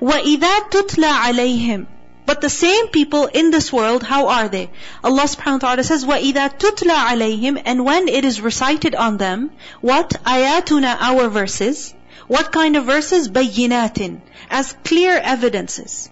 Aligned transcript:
وَإِذَا 0.00 0.70
تُتْلَى 0.70 1.10
عَلَيْهِمْ 1.10 1.86
But 2.26 2.40
the 2.40 2.50
same 2.50 2.88
people 2.88 3.26
in 3.26 3.50
this 3.50 3.72
world, 3.72 4.02
how 4.02 4.28
are 4.28 4.48
they? 4.48 4.70
Allah 5.02 5.22
subhanahu 5.22 5.62
wa 5.62 5.68
ta'ala 5.68 5.84
says, 5.84 6.04
وَإِذَا 6.04 6.58
تُتْلَى 6.58 6.94
عَلَيْهِمْ 6.94 7.62
And 7.64 7.84
when 7.84 8.08
it 8.08 8.24
is 8.24 8.40
recited 8.40 8.94
on 8.94 9.16
them, 9.16 9.50
what? 9.80 10.10
آيَاتُنَا 10.24 10.96
Our 11.00 11.28
verses. 11.28 11.94
What 12.26 12.52
kind 12.52 12.76
of 12.76 12.84
verses? 12.84 13.28
بَيِّنَاتٍ 13.28 14.20
As 14.50 14.74
clear 14.84 15.16
evidences. 15.16 16.10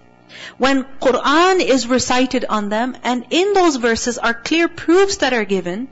When 0.57 0.85
Quran 1.01 1.59
is 1.59 1.87
recited 1.87 2.45
on 2.49 2.69
them, 2.69 2.97
and 3.03 3.25
in 3.29 3.53
those 3.53 3.75
verses 3.75 4.17
are 4.17 4.33
clear 4.33 4.67
proofs 4.67 5.17
that 5.17 5.33
are 5.33 5.45
given, 5.45 5.87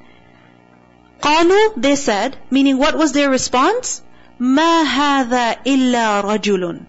قالوا, 1.21 1.73
they 1.77 1.95
said, 1.95 2.37
meaning 2.49 2.77
what 2.77 2.97
was 2.97 3.11
their 3.11 3.29
response? 3.29 4.01
ما 4.39 4.83
هذا 4.83 5.57
إلا 5.65 6.21
رجل 6.21 6.85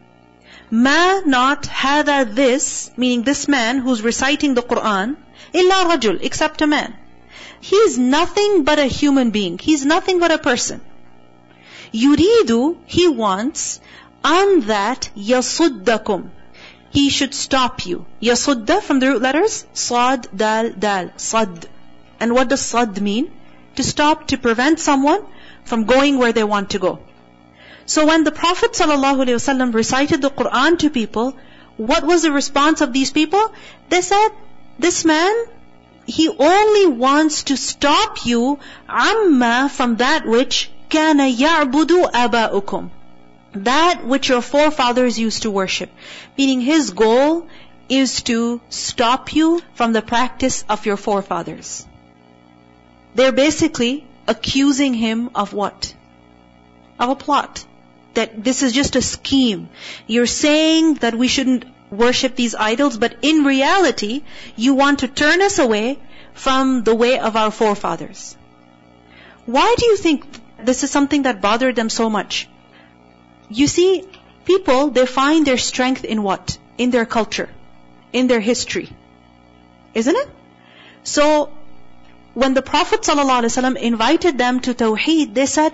Ma, 0.69 1.21
not, 1.25 1.63
hada, 1.63 2.33
this, 2.35 2.91
meaning 2.97 3.23
this 3.23 3.47
man 3.47 3.79
who's 3.79 4.01
reciting 4.01 4.53
the 4.53 4.61
Quran, 4.61 5.15
illa 5.53 5.85
rajul, 5.85 6.19
except 6.21 6.61
a 6.61 6.67
man. 6.67 6.93
He 7.61 7.77
is 7.77 7.97
nothing 7.97 8.63
but 8.63 8.77
a 8.77 8.85
human 8.85 9.31
being. 9.31 9.57
He's 9.57 9.85
nothing 9.85 10.19
but 10.19 10.31
a 10.31 10.37
person. 10.37 10.81
Yuridu, 11.93 12.77
he 12.85 13.07
wants, 13.07 13.79
an 14.23 14.61
that 14.67 15.09
yasuddakum. 15.15 16.31
He 16.89 17.09
should 17.09 17.33
stop 17.33 17.85
you. 17.85 18.05
Yasudda 18.21 18.81
from 18.81 18.99
the 18.99 19.07
root 19.07 19.21
letters, 19.21 19.65
sad, 19.71 20.27
dal, 20.35 20.71
dal, 20.71 21.11
sad. 21.15 21.67
And 22.19 22.33
what 22.33 22.49
does 22.49 22.61
sad 22.61 23.01
mean? 23.01 23.31
To 23.77 23.83
stop, 23.83 24.27
to 24.27 24.37
prevent 24.37 24.79
someone 24.79 25.21
from 25.63 25.85
going 25.85 26.17
where 26.17 26.33
they 26.33 26.43
want 26.43 26.71
to 26.71 26.79
go. 26.79 26.99
So 27.87 28.05
when 28.05 28.25
the 28.25 28.33
Prophet 28.33 28.73
ﷺ 28.73 29.73
recited 29.73 30.21
the 30.21 30.29
Quran 30.29 30.77
to 30.79 30.89
people, 30.89 31.37
what 31.77 32.03
was 32.03 32.23
the 32.23 32.31
response 32.33 32.81
of 32.81 32.91
these 32.91 33.11
people? 33.11 33.53
They 33.87 34.01
said, 34.01 34.27
this 34.77 35.05
man, 35.05 35.33
he 36.05 36.27
only 36.27 36.87
wants 36.87 37.43
to 37.43 37.55
stop 37.55 38.25
you 38.25 38.59
amma 38.89 39.71
from 39.73 39.95
that 39.97 40.25
which 40.25 40.69
kana 40.89 41.31
ya'budu 41.31 42.11
aba'ukum. 42.11 42.89
That 43.53 44.03
which 44.03 44.27
your 44.27 44.41
forefathers 44.41 45.17
used 45.17 45.43
to 45.43 45.51
worship. 45.51 45.89
Meaning 46.37 46.59
his 46.59 46.89
goal 46.89 47.47
is 47.87 48.21
to 48.23 48.59
stop 48.69 49.33
you 49.33 49.61
from 49.75 49.93
the 49.93 50.01
practice 50.01 50.65
of 50.67 50.85
your 50.85 50.97
forefathers. 50.97 51.87
They're 53.15 53.31
basically 53.31 54.05
accusing 54.27 54.93
him 54.93 55.29
of 55.33 55.53
what? 55.53 55.95
Of 56.99 57.11
a 57.11 57.15
plot 57.15 57.65
that 58.17 58.43
this 58.43 58.63
is 58.63 58.73
just 58.73 58.95
a 58.95 59.01
scheme. 59.01 59.69
You're 60.07 60.33
saying 60.33 60.95
that 61.05 61.15
we 61.15 61.27
shouldn't 61.27 61.65
worship 61.89 62.35
these 62.35 62.55
idols, 62.55 62.97
but 62.97 63.15
in 63.21 63.43
reality, 63.43 64.23
you 64.55 64.73
want 64.73 64.99
to 64.99 65.07
turn 65.07 65.41
us 65.41 65.59
away 65.59 65.99
from 66.33 66.83
the 66.83 66.95
way 66.95 67.17
of 67.19 67.35
our 67.35 67.51
forefathers. 67.51 68.35
Why 69.45 69.75
do 69.77 69.85
you 69.85 69.97
think 69.97 70.25
this 70.71 70.83
is 70.83 70.91
something 70.91 71.23
that 71.23 71.41
bothered 71.41 71.75
them 71.75 71.89
so 71.89 72.09
much? 72.09 72.47
You 73.49 73.67
see, 73.67 74.03
people, 74.45 74.89
they 74.89 75.05
find 75.05 75.45
their 75.45 75.57
strength 75.57 76.03
in 76.03 76.23
what? 76.23 76.57
In 76.77 76.91
their 76.91 77.05
culture, 77.05 77.49
in 78.11 78.27
their 78.27 78.41
history. 78.41 78.89
Isn't 79.93 80.15
it? 80.15 80.29
So, 81.03 81.49
when 82.33 82.53
the 82.53 82.61
Prophet 82.61 83.01
ﷺ 83.01 83.77
invited 83.77 84.37
them 84.37 84.59
to 84.61 84.73
Tawheed, 84.73 85.33
they 85.33 85.45
said, 85.45 85.73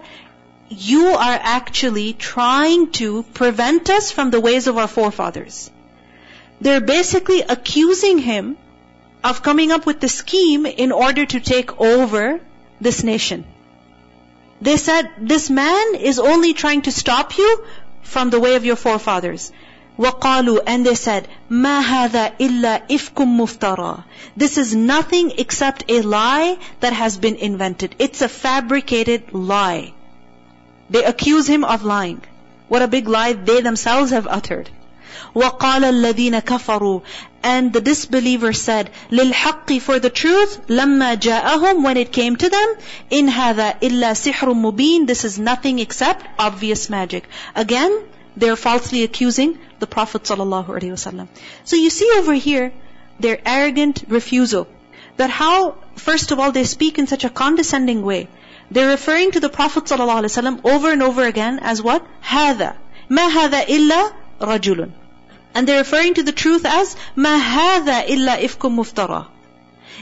you 0.73 1.07
are 1.07 1.39
actually 1.43 2.13
trying 2.13 2.91
to 2.93 3.23
prevent 3.23 3.89
us 3.91 4.11
from 4.11 4.31
the 4.31 4.41
ways 4.41 4.67
of 4.67 4.77
our 4.77 4.89
forefathers. 4.89 5.71
They're 6.61 6.81
basically 6.81 7.43
accusing 7.43 8.19
him 8.19 8.57
of 9.25 9.43
coming 9.43 9.73
up 9.73 9.87
with 9.87 10.01
the 10.01 10.09
scheme 10.09 10.67
in 10.67 10.93
order 10.93 11.25
to 11.27 11.41
take 11.41 11.81
over 11.81 12.41
this 12.81 13.03
nation. 13.03 13.45
They 14.61 14.77
said, 14.77 15.11
this 15.19 15.49
man 15.51 15.95
is 15.95 16.19
only 16.19 16.53
trying 16.53 16.83
to 16.83 16.93
stop 16.93 17.39
you 17.39 17.65
from 18.03 18.31
the 18.31 18.41
way 18.41 18.57
of 18.57 18.65
your 18.65 18.77
forefathers. 18.77 19.53
وَقَالُوا 19.99 20.63
And 20.67 20.87
they 20.87 20.95
said, 20.95 21.29
مَا 21.51 21.83
هَذَا 21.83 22.39
إِلَّا 22.39 22.89
إِفْكُم 22.89 23.39
مُفْتَرَى 23.41 24.05
This 24.37 24.59
is 24.59 24.75
nothing 24.75 25.33
except 25.39 25.85
a 25.89 26.03
lie 26.03 26.59
that 26.81 26.93
has 26.93 27.19
been 27.19 27.37
invented. 27.37 27.97
It's 27.99 28.23
a 28.23 28.29
fabricated 28.29 29.33
lie. 29.33 29.93
They 30.91 31.05
accuse 31.05 31.47
him 31.47 31.65
of 31.65 31.85
lying. 31.85 32.23
What 32.69 32.83
a 32.83 32.89
big 32.89 33.09
lie 33.09 33.33
they 33.33 33.61
themselves 33.61 34.11
have 34.11 34.27
uttered. 34.27 34.71
وَقَالَ 35.35 35.83
الَّذِينَ 35.83 36.41
كَفَرُوا 36.43 37.03
And 37.43 37.73
the 37.73 37.81
disbelievers 37.81 38.61
said, 38.61 38.91
لِلْحَقِّ 39.11 39.81
For 39.81 39.99
the 39.99 40.11
truth, 40.11 40.67
لَمَّا 40.69 41.17
جَاءَهُمْ 41.17 41.83
When 41.83 41.97
it 41.97 42.13
came 42.13 42.37
to 42.37 42.49
them, 42.49 42.75
إِنْ 43.11 43.29
هَذَا 43.31 43.81
إِلَّا 43.81 44.13
سِحْرٌ 44.13 44.55
مُبِينٌ 44.55 45.07
This 45.07 45.25
is 45.25 45.39
nothing 45.39 45.79
except 45.79 46.27
obvious 46.39 46.89
magic. 46.91 47.25
Again, 47.55 48.03
they're 48.37 48.57
falsely 48.57 49.03
accusing 49.03 49.59
the 49.79 49.87
Prophet 49.87 50.23
ﷺ. 50.23 51.29
So 51.65 51.77
you 51.77 51.91
see 51.91 52.11
over 52.17 52.35
here, 52.35 52.73
their 53.21 53.41
arrogant 53.45 54.05
refusal. 54.09 54.67
That 55.17 55.31
how, 55.31 55.77
first 55.97 56.31
of 56.31 56.39
all, 56.39 56.53
they 56.53 56.65
speak 56.65 56.99
in 56.99 57.07
such 57.07 57.25
a 57.25 57.31
condescending 57.31 58.03
way. 58.03 58.29
They're 58.71 58.89
referring 58.89 59.31
to 59.33 59.41
the 59.41 59.49
Prophet 59.49 59.85
ﷺ 59.85 60.65
over 60.65 60.93
and 60.93 61.03
over 61.03 61.25
again 61.27 61.59
as 61.61 61.83
what? 61.83 62.05
هذا. 62.23 62.77
ما 63.11 63.29
هذا 63.29 63.67
إلا 63.67 64.13
رجل. 64.41 64.91
And 65.55 65.67
they're 65.67 65.79
referring 65.79 66.15
to 66.15 66.23
the 66.23 66.33
truth 66.33 66.67
as 66.67 66.97
ما 67.17 67.39
هذا 67.39 68.07
إلا 68.07 68.45
إفك 68.45 68.71
مفترى. 68.71 69.27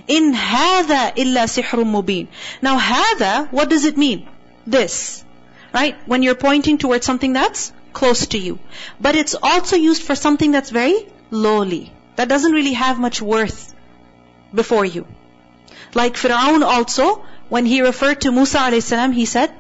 In 0.08 0.34
هذا 0.34 1.14
إلا 1.16 1.46
سحر 1.46 1.84
مبين. 1.84 2.26
Now 2.60 2.78
هذا, 2.78 3.52
what 3.52 3.68
does 3.68 3.84
it 3.84 3.96
mean? 3.96 4.28
This. 4.66 5.24
Right? 5.72 5.96
When 6.06 6.22
you're 6.22 6.34
pointing 6.34 6.78
towards 6.78 7.06
something 7.06 7.32
that's 7.32 7.72
close 7.92 8.26
to 8.28 8.38
you. 8.38 8.58
But 9.00 9.16
it's 9.16 9.36
also 9.40 9.76
used 9.76 10.02
for 10.02 10.14
something 10.14 10.50
that's 10.50 10.70
very 10.70 11.06
lowly. 11.30 11.92
That 12.16 12.28
doesn't 12.28 12.52
really 12.52 12.72
have 12.72 12.98
much 12.98 13.22
worth 13.22 13.74
before 14.54 14.84
you. 14.84 15.06
Like 15.94 16.14
Fir'aun 16.14 16.62
also, 16.62 17.24
when 17.50 17.66
he 17.66 17.80
referred 17.82 18.20
to 18.22 18.32
Musa 18.32 18.58
a.s., 18.58 18.90
he 19.14 19.24
said, 19.24 19.50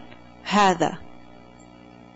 هذا. 0.44 0.98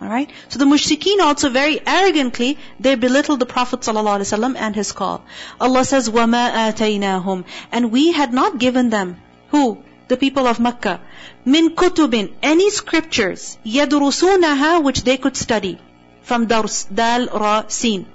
Alright? 0.03 0.31
So 0.49 0.59
the 0.59 0.65
mushrikeen 0.65 1.21
also 1.21 1.51
very 1.51 1.79
arrogantly, 1.87 2.57
they 2.79 2.95
belittled 2.95 3.39
the 3.39 3.47
Prophet 3.47 3.81
ﷺ 3.81 4.57
and 4.57 4.75
his 4.75 4.93
call. 4.93 5.23
Allah 5.61 5.85
says, 5.85 6.09
وَمَا 6.09 6.73
آتَيْنَاهُمْ 6.73 7.45
And 7.71 7.93
we 7.93 8.13
had 8.13 8.33
not 8.33 8.59
given 8.59 8.89
them, 8.89 9.21
who? 9.51 9.83
The 10.09 10.17
people 10.17 10.47
of 10.47 10.59
Makkah. 10.59 11.01
min 11.45 11.77
kutubin 11.77 12.33
Any 12.43 12.71
scriptures, 12.71 13.59
يَدْرُسُونَهَا 13.67 14.83
Which 14.83 15.05
they 15.05 15.19
could 15.19 15.37
study. 15.37 15.79
From 16.23 16.47
dars, 16.47 16.85
dal, 16.85 17.27
ra, 17.27 17.65
sin. 17.69 18.07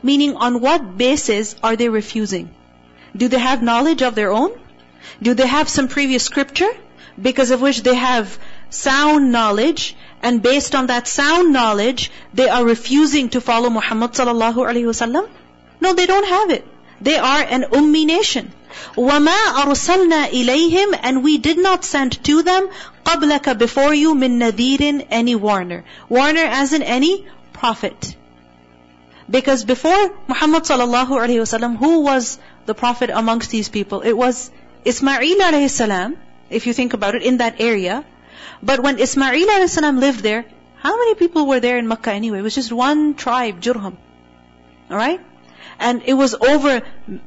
Meaning 0.00 0.36
on 0.36 0.60
what 0.60 0.96
basis 0.96 1.56
are 1.62 1.74
they 1.74 1.88
refusing? 1.88 2.54
Do 3.16 3.28
they 3.28 3.38
have 3.38 3.62
knowledge 3.62 4.02
of 4.02 4.14
their 4.14 4.32
own? 4.32 4.52
Do 5.22 5.34
they 5.34 5.46
have 5.46 5.68
some 5.68 5.88
previous 5.88 6.24
scripture? 6.24 6.70
Because 7.20 7.50
of 7.50 7.60
which 7.60 7.82
they 7.82 7.94
have 7.94 8.38
sound 8.70 9.30
knowledge, 9.30 9.96
and 10.22 10.42
based 10.42 10.74
on 10.74 10.88
that 10.88 11.06
sound 11.06 11.52
knowledge, 11.52 12.10
they 12.32 12.48
are 12.48 12.64
refusing 12.64 13.28
to 13.30 13.40
follow 13.40 13.70
Muhammad 13.70 14.12
sallallahu 14.12 14.66
alaihi 14.70 14.90
wasallam? 14.92 15.28
No, 15.80 15.92
they 15.92 16.06
don't 16.06 16.26
have 16.26 16.50
it. 16.50 16.66
They 17.00 17.16
are 17.16 17.42
an 17.42 17.62
ummi 17.62 18.06
nation. 18.06 18.52
وَمَا 18.96 19.36
أَرْسَلْنَا 19.62 20.28
إِلَيْهِمْ 20.30 20.98
And 21.02 21.22
we 21.22 21.38
did 21.38 21.58
not 21.58 21.84
send 21.84 22.24
to 22.24 22.42
them 22.42 22.68
قَبْلَكَ 23.04 23.58
before 23.58 23.94
you 23.94 24.14
مِن 24.14 24.38
نَذِيرٍ 24.38 25.06
any 25.10 25.34
warner. 25.34 25.84
Warner 26.08 26.40
as 26.40 26.72
in 26.72 26.82
any 26.82 27.26
prophet. 27.52 28.16
Because 29.30 29.64
before 29.64 30.12
Muhammad 30.28 30.64
sallallahu 30.64 31.08
alaihi 31.08 31.40
wasallam, 31.44 31.76
who 31.76 32.00
was 32.00 32.38
the 32.66 32.74
prophet 32.74 33.10
amongst 33.10 33.50
these 33.50 33.68
people? 33.68 34.00
It 34.00 34.12
was 34.12 34.50
Ismail 34.85 35.39
alayhi 35.39 35.69
salam, 35.69 36.17
if 36.49 36.65
you 36.67 36.73
think 36.73 36.93
about 36.93 37.15
it, 37.15 37.23
in 37.23 37.37
that 37.37 37.59
area. 37.59 38.05
But 38.63 38.81
when 38.81 38.99
Ismail 38.99 39.47
alayhi 39.47 39.69
salam 39.69 39.99
lived 39.99 40.21
there, 40.21 40.45
how 40.77 40.97
many 40.97 41.15
people 41.15 41.45
were 41.45 41.59
there 41.59 41.77
in 41.77 41.87
Makkah 41.87 42.13
anyway? 42.13 42.39
It 42.39 42.43
was 42.43 42.55
just 42.55 42.71
one 42.71 43.15
tribe, 43.15 43.61
Jurhum. 43.61 43.97
Alright? 44.89 45.21
And 45.79 46.03
it 46.05 46.13
was 46.13 46.33
over 46.33 46.81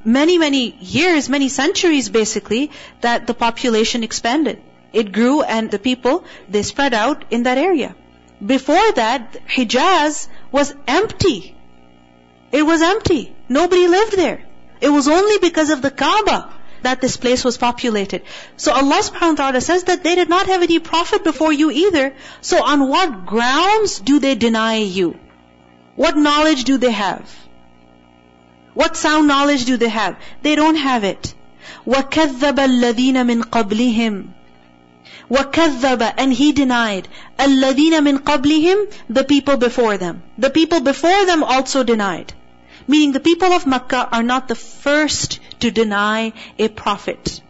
many, 0.05 0.39
many 0.39 0.77
years, 0.81 1.29
many 1.29 1.49
centuries 1.49 2.09
basically, 2.09 2.71
that 3.01 3.27
the 3.27 3.35
population 3.35 4.03
expanded. 4.03 4.63
It 4.93 5.13
grew 5.13 5.43
and 5.43 5.71
the 5.71 5.79
people, 5.79 6.25
they 6.49 6.63
spread 6.63 6.95
out 6.95 7.25
in 7.31 7.45
that 7.45 7.59
area. 7.59 7.95
Before 8.45 8.93
that, 8.93 9.37
Hijaz 9.47 10.29
was 10.51 10.75
empty. 10.87 11.55
It 12.51 12.63
was 12.63 12.83
empty. 12.83 13.35
Nobody 13.49 13.89
lived 13.89 14.17
there. 14.17 14.45
It 14.81 14.89
was 14.89 15.09
only 15.09 15.39
because 15.39 15.71
of 15.71 15.81
the 15.81 15.91
Kaaba 15.91 16.53
that 16.84 17.02
this 17.02 17.18
place 17.18 17.44
was 17.44 17.58
populated. 17.58 18.24
So 18.56 18.72
Allah 18.72 19.02
subhanahu 19.02 19.38
wa 19.38 19.42
ta'ala 19.44 19.62
says 19.62 19.84
that 19.86 20.04
they 20.04 20.16
did 20.16 20.30
not 20.30 20.48
have 20.48 20.62
any 20.62 20.80
prophet 20.80 21.24
before 21.24 21.52
you 21.52 21.72
either. 21.72 22.14
So 22.42 22.64
on 22.64 22.88
what 22.88 23.26
grounds 23.26 24.00
do 24.00 24.20
they 24.20 24.36
deny 24.36 24.78
you? 24.78 25.20
What 25.96 26.18
knowledge 26.18 26.64
do 26.64 26.78
they 26.78 26.92
have? 26.92 27.36
What 28.74 28.96
sound 28.96 29.28
knowledge 29.28 29.66
do 29.66 29.78
they 29.78 29.90
have? 29.90 30.18
They 30.44 30.56
don't 30.56 30.76
have 30.76 31.04
it. 31.04 31.34
وَكَذَّبَ 31.86 32.60
الَّذِينَ 32.60 33.26
مِنْ 33.26 33.44
قَبْلِهِمْ 33.44 34.28
وَكَذَّبَ 35.30 36.14
And 36.18 36.32
he 36.32 36.52
denied. 36.54 37.08
الَّذِينَ 37.40 38.00
مِنْ 38.08 38.20
قَبْلِهِمْ 38.20 38.94
The 39.10 39.24
people 39.24 39.58
before 39.58 39.98
them. 39.98 40.24
The 40.38 40.50
people 40.50 40.82
before 40.82 41.26
them 41.26 41.44
also 41.44 41.84
denied. 41.84 42.34
Meaning 42.88 43.12
the 43.12 43.20
people 43.20 43.52
of 43.52 43.66
Makkah 43.66 44.08
are 44.12 44.24
not 44.24 44.48
the 44.48 44.56
first 44.56 45.40
to 45.60 45.72
deny 45.72 46.34
a 46.58 46.68
prophet. 46.68 47.42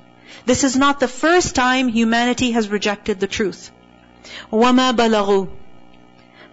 This 0.46 0.64
is 0.64 0.76
not 0.76 1.00
the 1.00 1.08
first 1.08 1.56
time 1.56 1.90
humanity 1.90 2.52
has 2.52 2.70
rejected 2.70 3.20
the 3.20 3.28
truth. 3.28 3.72
وَمَا 4.52 4.96
بَلَغُوا 4.96 5.50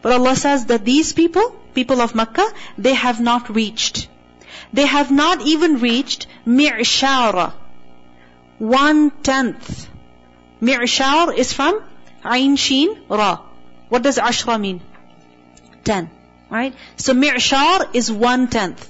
But 0.03 0.13
Allah 0.13 0.37
says 0.37 0.67
that 0.67 0.85
these 0.85 1.13
people, 1.13 1.51
people 1.75 2.01
of 2.01 2.15
Makkah, 2.15 2.49
they 2.77 2.95
have 2.95 3.21
not 3.21 3.55
reached. 3.55 4.09
They 4.73 4.87
have 4.87 5.11
not 5.11 5.43
even 5.43 5.79
reached 5.79 6.27
mi'shara. 6.47 7.53
One 8.59 9.11
tenth. 9.11 9.89
Mi'shar 10.61 11.33
is 11.33 11.53
from 11.53 11.81
Ain 12.25 12.57
Sheen 12.57 13.01
Ra. 13.09 13.41
What 13.89 14.03
does 14.03 14.19
Ashra 14.19 14.61
mean? 14.61 14.81
Ten. 15.85 16.11
Right? 16.50 16.74
So 16.98 17.14
mi'shar 17.14 17.90
is 17.94 18.12
one 18.12 18.48
tenth. 18.48 18.88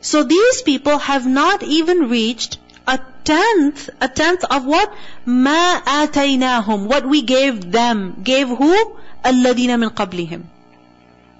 So 0.00 0.22
these 0.22 0.62
people 0.62 0.98
have 0.98 1.26
not 1.26 1.62
even 1.62 2.08
reached 2.08 2.58
a 2.86 2.98
tenth, 3.24 3.88
a 4.00 4.08
tenth 4.08 4.44
of 4.44 4.66
what? 4.66 4.92
Ma 5.24 5.80
ataynahum. 5.80 6.86
What 6.86 7.06
we 7.06 7.22
gave 7.22 7.70
them. 7.70 8.20
Gave 8.22 8.48
who? 8.48 8.96
Alladina 9.24 9.78
min 9.78 9.90
qablihim. 9.90 10.44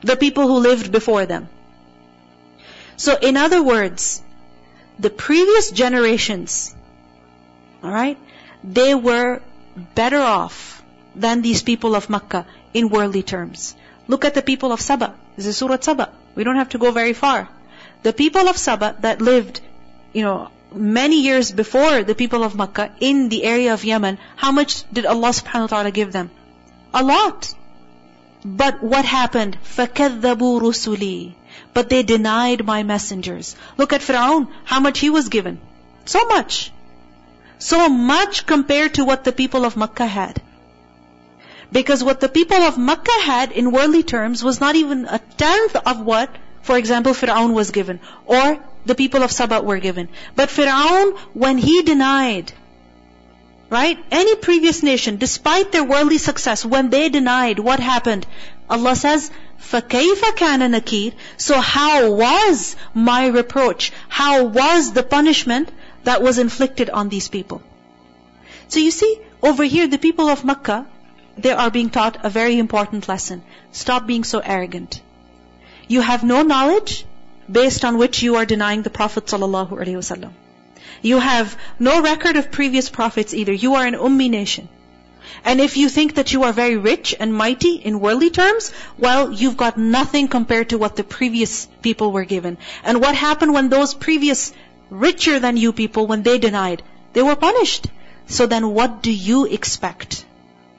The 0.03 0.17
people 0.17 0.47
who 0.47 0.59
lived 0.59 0.93
before 0.93 1.27
them. 1.27 1.49
So 2.97 3.17
in 3.17 3.37
other 3.37 3.63
words, 3.63 4.23
the 4.99 5.11
previous 5.11 5.71
generations, 5.71 6.75
alright, 7.83 8.19
they 8.63 8.95
were 8.95 9.43
better 9.95 10.21
off 10.21 10.83
than 11.15 11.43
these 11.43 11.63
people 11.63 11.95
of 11.95 12.09
Makkah 12.09 12.47
in 12.73 12.89
worldly 12.89 13.23
terms. 13.23 13.75
Look 14.08 14.26
at 14.26 14.34
the 14.34 14.42
people 14.42 14.72
of 14.72 14.82
Saba. 14.82 15.14
This 15.36 15.46
is 15.46 15.58
Surah 15.58 15.78
Saba. 15.80 16.10
We 16.36 16.44
don't 16.44 16.56
have 16.56 16.70
to 16.70 16.78
go 16.78 16.92
very 16.92 17.14
far. 17.14 17.48
The 18.04 18.14
people 18.14 18.48
of 18.48 18.58
Saba 18.58 18.96
that 19.02 19.22
lived, 19.22 19.62
you 20.14 20.24
know, 20.24 20.50
many 20.74 21.22
years 21.22 21.52
before 21.52 22.04
the 22.04 22.16
people 22.16 22.44
of 22.44 22.56
Makkah 22.56 22.92
in 23.00 23.30
the 23.30 23.44
area 23.44 23.74
of 23.74 23.84
Yemen, 23.84 24.18
how 24.36 24.52
much 24.52 24.84
did 24.92 25.06
Allah 25.06 25.30
subhanahu 25.30 25.62
wa 25.62 25.68
ta'ala 25.68 25.92
give 25.92 26.12
them? 26.12 26.32
A 26.94 27.04
lot. 27.04 27.54
But 28.44 28.82
what 28.82 29.06
happened? 29.06 29.58
فَكَذَّبُوا 29.64 30.62
رُسُلِي 30.62 31.34
But 31.74 31.90
they 31.90 32.04
denied 32.04 32.66
my 32.66 32.84
messengers. 32.84 33.56
Look 33.78 33.94
at 33.94 34.02
Fir'aun, 34.02 34.48
how 34.64 34.80
much 34.80 35.00
he 35.00 35.10
was 35.10 35.30
given. 35.30 35.60
So 36.06 36.26
much. 36.26 36.72
So 37.58 37.90
much 37.90 38.46
compared 38.46 38.94
to 38.96 39.06
what 39.06 39.24
the 39.24 39.34
people 39.34 39.66
of 39.66 39.76
Makkah 39.76 40.08
had. 40.08 40.42
Because 41.74 42.04
what 42.04 42.20
the 42.20 42.30
people 42.30 42.58
of 42.58 42.78
Makkah 42.78 43.22
had 43.22 43.52
in 43.52 43.72
worldly 43.72 44.04
terms 44.04 44.44
was 44.44 44.60
not 44.60 44.76
even 44.76 45.06
a 45.06 45.20
tenth 45.20 45.76
of 45.76 46.02
what, 46.02 46.36
for 46.62 46.78
example, 46.78 47.14
Fir'aun 47.14 47.54
was 47.54 47.72
given. 47.72 48.00
Or 48.26 48.60
the 48.86 48.96
people 48.96 49.24
of 49.24 49.32
Saba 49.32 49.62
were 49.62 49.80
given. 49.80 50.10
But 50.36 50.50
Fir'aun, 50.50 51.18
when 51.34 51.58
he 51.58 51.84
denied, 51.84 52.52
right? 53.70 53.98
Any 54.12 54.36
previous 54.36 54.82
nation, 54.84 55.18
despite 55.18 55.72
their 55.72 55.84
worldly 55.84 56.18
success, 56.18 56.66
when 56.66 56.90
they 56.90 57.10
denied, 57.10 57.60
what 57.60 57.80
happened? 57.80 58.26
Allah 58.70 58.96
says, 58.96 59.30
فَكَيْفَ 59.62 60.22
كَانَ 60.36 60.62
نَكِيرٌ 60.76 61.14
So 61.38 61.60
how 61.60 62.12
was 62.12 62.76
my 62.94 63.28
reproach? 63.28 63.92
How 64.08 64.46
was 64.46 64.94
the 64.94 65.04
punishment 65.04 65.70
that 66.04 66.22
was 66.22 66.40
inflicted 66.40 66.90
on 66.90 67.10
these 67.10 67.28
people? 67.28 67.62
So 68.68 68.80
you 68.80 68.92
see, 68.92 69.20
over 69.42 69.64
here, 69.64 69.88
the 69.88 69.98
people 69.98 70.30
of 70.30 70.46
Makkah, 70.46 70.86
they 71.37 71.53
are 71.53 71.71
being 71.71 71.91
taught 71.91 72.19
a 72.25 72.31
very 72.31 72.59
important 72.59 73.09
lesson. 73.09 73.43
Stop 73.73 74.07
being 74.07 74.25
so 74.25 74.39
arrogant. 74.39 75.01
You 75.89 76.01
have 76.01 76.25
no 76.25 76.43
knowledge, 76.43 77.05
based 77.51 77.85
on 77.85 77.99
which 77.99 78.23
you 78.23 78.37
are 78.37 78.47
denying 78.47 78.83
the 78.83 78.91
Prophet 78.91 79.27
ﷺ. 79.27 80.31
You 81.03 81.19
have 81.19 81.57
no 81.79 82.01
record 82.03 82.37
of 82.37 82.51
previous 82.51 82.89
prophets 82.89 83.35
either. 83.35 83.53
You 83.53 83.75
are 83.75 83.87
an 83.87 83.95
ummi 83.95 84.31
nation. 84.31 84.69
And 85.45 85.61
if 85.61 85.77
you 85.77 85.89
think 85.89 86.15
that 86.15 86.33
you 86.33 86.45
are 86.45 86.53
very 86.53 86.77
rich 86.77 87.15
and 87.19 87.35
mighty 87.35 87.75
in 87.75 88.01
worldly 88.01 88.31
terms, 88.31 88.73
well, 88.99 89.33
you've 89.33 89.57
got 89.57 89.77
nothing 89.77 90.29
compared 90.29 90.71
to 90.71 90.79
what 90.79 90.97
the 90.97 91.05
previous 91.05 91.67
people 91.83 92.13
were 92.13 92.25
given. 92.25 92.57
And 92.83 93.01
what 93.01 93.15
happened 93.15 93.53
when 93.53 93.69
those 93.69 93.95
previous 93.95 94.53
richer 94.91 95.41
than 95.41 95.57
you 95.57 95.73
people, 95.73 96.07
when 96.07 96.23
they 96.23 96.39
denied? 96.39 96.83
They 97.13 97.23
were 97.23 97.37
punished. 97.37 97.87
So 98.27 98.47
then 98.47 98.71
what 98.71 99.03
do 99.03 99.13
you 99.13 99.45
expect 99.47 100.25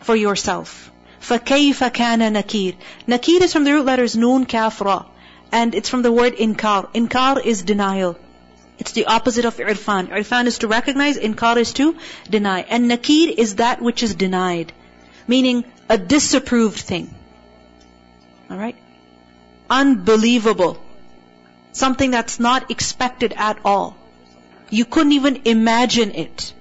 for 0.05 0.17
yourself? 0.17 0.91
فَكَيْفَ 1.21 1.91
كَانَ 1.91 2.21
نَكِيرٌ 2.33 2.77
Nakir 3.07 3.43
is 3.43 3.53
from 3.53 3.65
the 3.65 3.73
root 3.75 3.85
letters 3.85 4.17
Noon, 4.17 4.47
Kaf, 4.47 4.81
Ra 4.81 5.05
and 5.53 5.75
it's 5.75 5.89
from 5.89 6.03
the 6.03 6.13
word 6.13 6.35
inkar. 6.37 6.93
Inkar 6.93 7.45
is 7.45 7.63
denial. 7.63 8.17
It's 8.79 8.93
the 8.93 9.07
opposite 9.07 9.45
of 9.45 9.57
irfan. 9.57 10.09
Irfan 10.09 10.47
is 10.47 10.59
to 10.59 10.69
recognize, 10.69 11.19
inkar 11.19 11.57
is 11.57 11.73
to 11.75 11.97
deny. 12.29 12.61
And 12.61 12.91
nakir 12.91 13.35
is 13.37 13.57
that 13.57 13.83
which 13.83 14.03
is 14.03 14.15
denied. 14.15 14.73
Meaning 15.27 15.65
a 15.89 15.99
disapproved 15.99 16.79
thing. 16.79 17.15
Alright? 18.51 18.77
Unbelievable. 19.69 20.79
Something 21.73 22.11
that's 22.11 22.41
not 22.41 22.71
expected 22.71 23.35
at 23.37 23.59
all. 23.65 23.97
You 24.71 24.85
couldn't 24.85 25.13
even 25.13 25.43
imagine 25.45 26.13
it. 26.13 26.53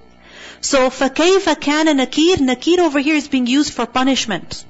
So, 0.63 0.89
فَكَيْفَ 0.89 1.55
كَانَ 1.55 1.95
nakir? 1.95 2.37
Nakir 2.37 2.79
over 2.79 2.99
here 2.99 3.15
is 3.15 3.27
being 3.27 3.47
used 3.47 3.73
for 3.73 3.85
punishment 3.85 4.65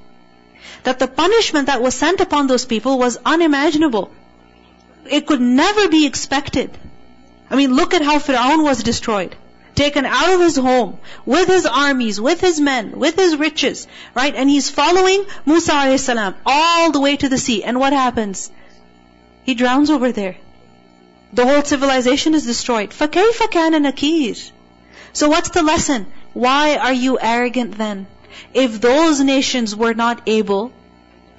that 0.84 0.98
the 0.98 1.08
punishment 1.08 1.66
that 1.66 1.82
was 1.82 1.94
sent 1.94 2.20
upon 2.20 2.46
those 2.46 2.64
people 2.64 2.98
was 2.98 3.18
unimaginable. 3.24 4.10
It 5.08 5.26
could 5.26 5.40
never 5.40 5.88
be 5.88 6.06
expected. 6.06 6.76
I 7.50 7.56
mean, 7.56 7.74
look 7.74 7.94
at 7.94 8.02
how 8.02 8.18
Fir'aun 8.18 8.62
was 8.62 8.82
destroyed. 8.82 9.36
Taken 9.74 10.04
out 10.04 10.32
of 10.34 10.40
his 10.40 10.56
home, 10.56 10.98
with 11.24 11.48
his 11.48 11.64
armies, 11.64 12.20
with 12.20 12.40
his 12.40 12.60
men, 12.60 12.98
with 12.98 13.16
his 13.16 13.36
riches, 13.36 13.86
right? 14.14 14.34
And 14.34 14.50
he's 14.50 14.68
following 14.68 15.24
Musa 15.46 15.72
a.s. 15.72 16.08
all 16.44 16.92
the 16.92 17.00
way 17.00 17.16
to 17.16 17.28
the 17.28 17.38
sea. 17.38 17.64
And 17.64 17.80
what 17.80 17.92
happens? 17.92 18.50
He 19.44 19.54
drowns 19.54 19.90
over 19.90 20.12
there. 20.12 20.36
The 21.32 21.46
whole 21.46 21.62
civilization 21.62 22.34
is 22.34 22.44
destroyed. 22.44 22.90
فَكَيْفَ 22.90 23.38
كَانَ 23.50 23.90
نَكِيرٌ 23.90 24.50
So 25.12 25.28
what's 25.28 25.50
the 25.50 25.62
lesson? 25.62 26.06
Why 26.32 26.76
are 26.76 26.92
you 26.92 27.18
arrogant 27.20 27.76
then? 27.76 28.06
If 28.54 28.80
those 28.80 29.20
nations 29.20 29.74
were 29.74 29.94
not 29.94 30.22
able 30.26 30.72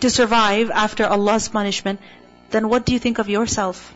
to 0.01 0.10
survive 0.10 0.70
after 0.72 1.06
Allah's 1.06 1.48
punishment, 1.48 2.00
then 2.50 2.68
what 2.70 2.86
do 2.86 2.94
you 2.94 3.00
think 3.00 3.20
of 3.20 3.30
yourself? 3.30 3.94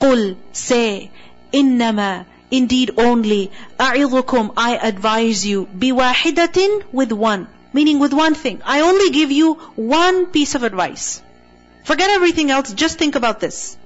قُل 0.00 0.36
Say, 0.52 1.10
إِنَّمَا 1.52 2.26
Indeed 2.50 2.92
only, 2.98 3.50
أَعِظُكُمْ 3.80 4.52
I 4.56 4.76
advise 4.76 5.44
you, 5.44 5.66
بِوَاحِدَةٍ 5.66 6.84
With 6.92 7.10
one. 7.10 7.48
Meaning 7.72 7.98
with 7.98 8.12
one 8.12 8.34
thing. 8.34 8.62
I 8.64 8.82
only 8.82 9.10
give 9.10 9.32
you 9.32 9.54
one 9.74 10.26
piece 10.26 10.54
of 10.54 10.62
advice. 10.62 11.20
Forget 11.82 12.10
everything 12.10 12.50
else, 12.50 12.72
just 12.72 12.98
think 12.98 13.16
about 13.16 13.40
this. 13.40 13.76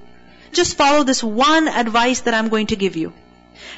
Just 0.53 0.77
follow 0.77 1.05
this 1.05 1.23
one 1.23 1.69
advice 1.69 2.21
that 2.23 2.35
I'm 2.35 2.49
going 2.49 2.67
to 2.67 2.77
give 2.77 2.97
you. 2.97 3.15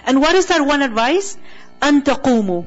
And 0.06 0.22
what 0.22 0.36
is 0.36 0.48
that 0.48 0.66
one 0.66 0.82
advice? 0.82 1.38
Antaqumu. 1.82 2.66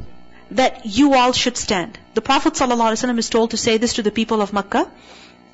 That 0.50 0.84
you 0.84 1.14
all 1.14 1.32
should 1.32 1.56
stand. 1.56 1.98
The 2.14 2.20
Prophet 2.20 2.54
ﷺ 2.54 3.18
is 3.18 3.28
told 3.28 3.50
to 3.50 3.56
say 3.56 3.76
this 3.76 3.94
to 3.94 4.02
the 4.02 4.10
people 4.10 4.42
of 4.42 4.52
Makkah. 4.52 4.90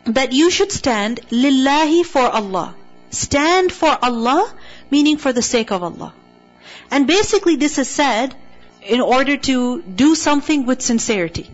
That 0.05 0.33
you 0.33 0.51
should 0.51 0.73
stand 0.73 1.21
lillahi 1.31 2.05
for 2.05 2.23
Allah. 2.23 2.75
Stand 3.11 3.73
for 3.73 3.97
Allah, 4.03 4.53
meaning 4.91 5.19
for 5.19 5.33
the 5.33 5.43
sake 5.43 5.73
of 5.73 5.83
Allah. 5.83 6.13
And 6.91 7.07
basically 7.07 7.57
this 7.57 7.79
is 7.79 7.89
said 7.89 8.35
in 8.83 9.01
order 9.01 9.37
to 9.37 9.83
do 9.83 10.15
something 10.15 10.67
with 10.67 10.83
sincerity. 10.83 11.51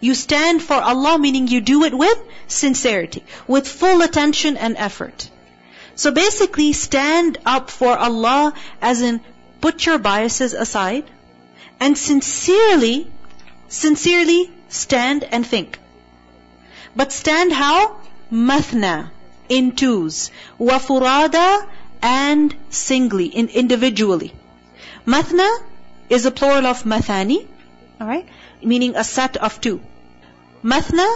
You 0.00 0.14
stand 0.14 0.62
for 0.62 0.74
Allah, 0.74 1.18
meaning 1.18 1.48
you 1.48 1.60
do 1.60 1.84
it 1.84 1.94
with 1.94 2.18
sincerity, 2.46 3.24
with 3.46 3.66
full 3.66 4.02
attention 4.02 4.56
and 4.56 4.76
effort. 4.76 5.30
So 5.96 6.10
basically, 6.10 6.72
stand 6.72 7.38
up 7.46 7.70
for 7.70 7.96
Allah 7.96 8.52
as 8.82 9.00
in 9.00 9.20
put 9.64 9.86
your 9.86 9.98
biases 9.98 10.52
aside, 10.52 11.04
and 11.80 11.96
sincerely, 11.96 12.96
sincerely 13.68 14.50
stand 14.68 15.24
and 15.24 15.46
think. 15.46 15.78
But 16.94 17.12
stand 17.12 17.50
how? 17.50 17.96
Mathna, 18.30 19.10
in 19.48 19.72
twos. 19.72 20.30
Wafurada, 20.60 21.66
and 22.02 22.54
singly, 22.68 23.24
in 23.24 23.48
individually. 23.48 24.34
Mathna 25.06 25.50
is 26.10 26.26
a 26.26 26.30
plural 26.30 26.66
of 26.66 26.84
mathani, 26.84 27.46
alright? 27.98 28.28
Meaning 28.62 28.96
a 28.96 29.04
set 29.16 29.38
of 29.38 29.60
two. 29.62 29.80
Mathna, 30.62 31.10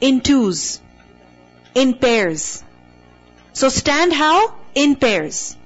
in 0.00 0.22
twos. 0.22 0.80
in 1.82 1.92
pairs. 1.94 2.64
So 3.52 3.68
stand 3.68 4.12
how? 4.12 4.54
In 4.74 4.96
pairs. 4.96 5.56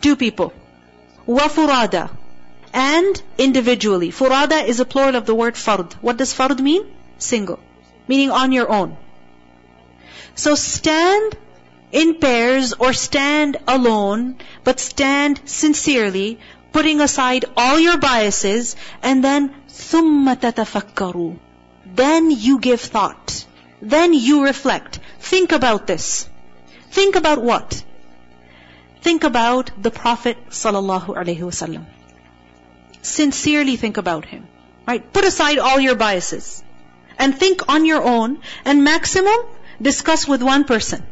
Two 0.00 0.14
people. 0.14 0.52
وَفُرَادَى 1.27 2.09
And 2.73 3.21
individually. 3.37 4.11
Furada 4.11 4.65
is 4.65 4.79
a 4.79 4.85
plural 4.85 5.15
of 5.15 5.25
the 5.25 5.35
word 5.35 5.55
fard. 5.55 5.93
What 6.01 6.17
does 6.17 6.33
fard 6.33 6.59
mean? 6.59 6.85
Single. 7.17 7.59
Meaning 8.07 8.31
on 8.31 8.51
your 8.51 8.69
own. 8.69 8.97
So 10.35 10.55
stand 10.55 11.37
in 11.91 12.15
pairs 12.15 12.73
or 12.73 12.93
stand 12.93 13.57
alone, 13.67 14.37
but 14.63 14.79
stand 14.79 15.41
sincerely, 15.45 16.39
putting 16.71 17.01
aside 17.01 17.45
all 17.57 17.79
your 17.79 17.97
biases, 17.97 18.75
and 19.01 19.23
then 19.23 19.53
ثُمَّ 19.69 20.35
تَتَفَكَّرُوا 20.35 21.37
Then 21.95 22.31
you 22.31 22.59
give 22.59 22.81
thought. 22.81 23.45
Then 23.81 24.13
you 24.13 24.43
reflect. 24.43 24.99
Think 25.19 25.51
about 25.51 25.87
this. 25.87 26.27
Think 26.91 27.15
about 27.15 27.41
what? 27.41 27.83
Think 29.04 29.24
about 29.24 29.70
the 29.86 29.90
Prophet 29.90 30.38
sallallahu 30.48 31.86
Sincerely 33.02 33.76
think 33.76 33.98
about 33.98 34.24
him. 34.24 34.46
Right? 34.88 35.12
Put 35.12 35.26
aside 35.26 35.58
all 35.58 35.78
your 35.78 35.94
biases 35.94 36.62
and 37.18 37.36
think 37.38 37.68
on 37.68 37.84
your 37.84 38.02
own 38.02 38.38
and 38.64 38.82
maximum 38.82 39.36
discuss 39.80 40.26
with 40.26 40.42
one 40.42 40.64
person. 40.64 41.02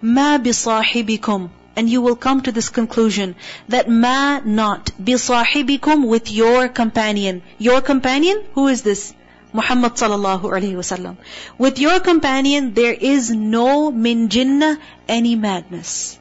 Ma 0.00 0.38
bisahibikum. 0.38 1.50
And 1.74 1.90
you 1.90 2.02
will 2.02 2.16
come 2.16 2.42
to 2.42 2.52
this 2.52 2.68
conclusion 2.68 3.34
that 3.68 3.88
ma 3.90 4.40
not 4.44 4.92
bisahibikum 5.08 6.06
with 6.08 6.30
your 6.30 6.68
companion. 6.68 7.42
Your 7.58 7.80
companion? 7.80 8.44
Who 8.54 8.68
is 8.68 8.82
this? 8.82 9.12
Muhammad 9.52 9.94
sallallahu 9.94 10.54
alayhi 10.58 10.78
wasallam. 10.82 11.16
With 11.58 11.80
your 11.80 11.98
companion, 11.98 12.74
there 12.74 12.94
is 12.94 13.30
no 13.30 13.90
min 13.90 14.28
jinnah, 14.28 14.78
any 15.08 15.34
madness. 15.34 16.20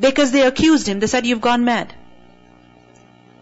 Because 0.00 0.32
they 0.32 0.42
accused 0.42 0.86
him. 0.86 1.00
They 1.00 1.06
said, 1.06 1.26
you've 1.26 1.40
gone 1.40 1.64
mad. 1.64 1.94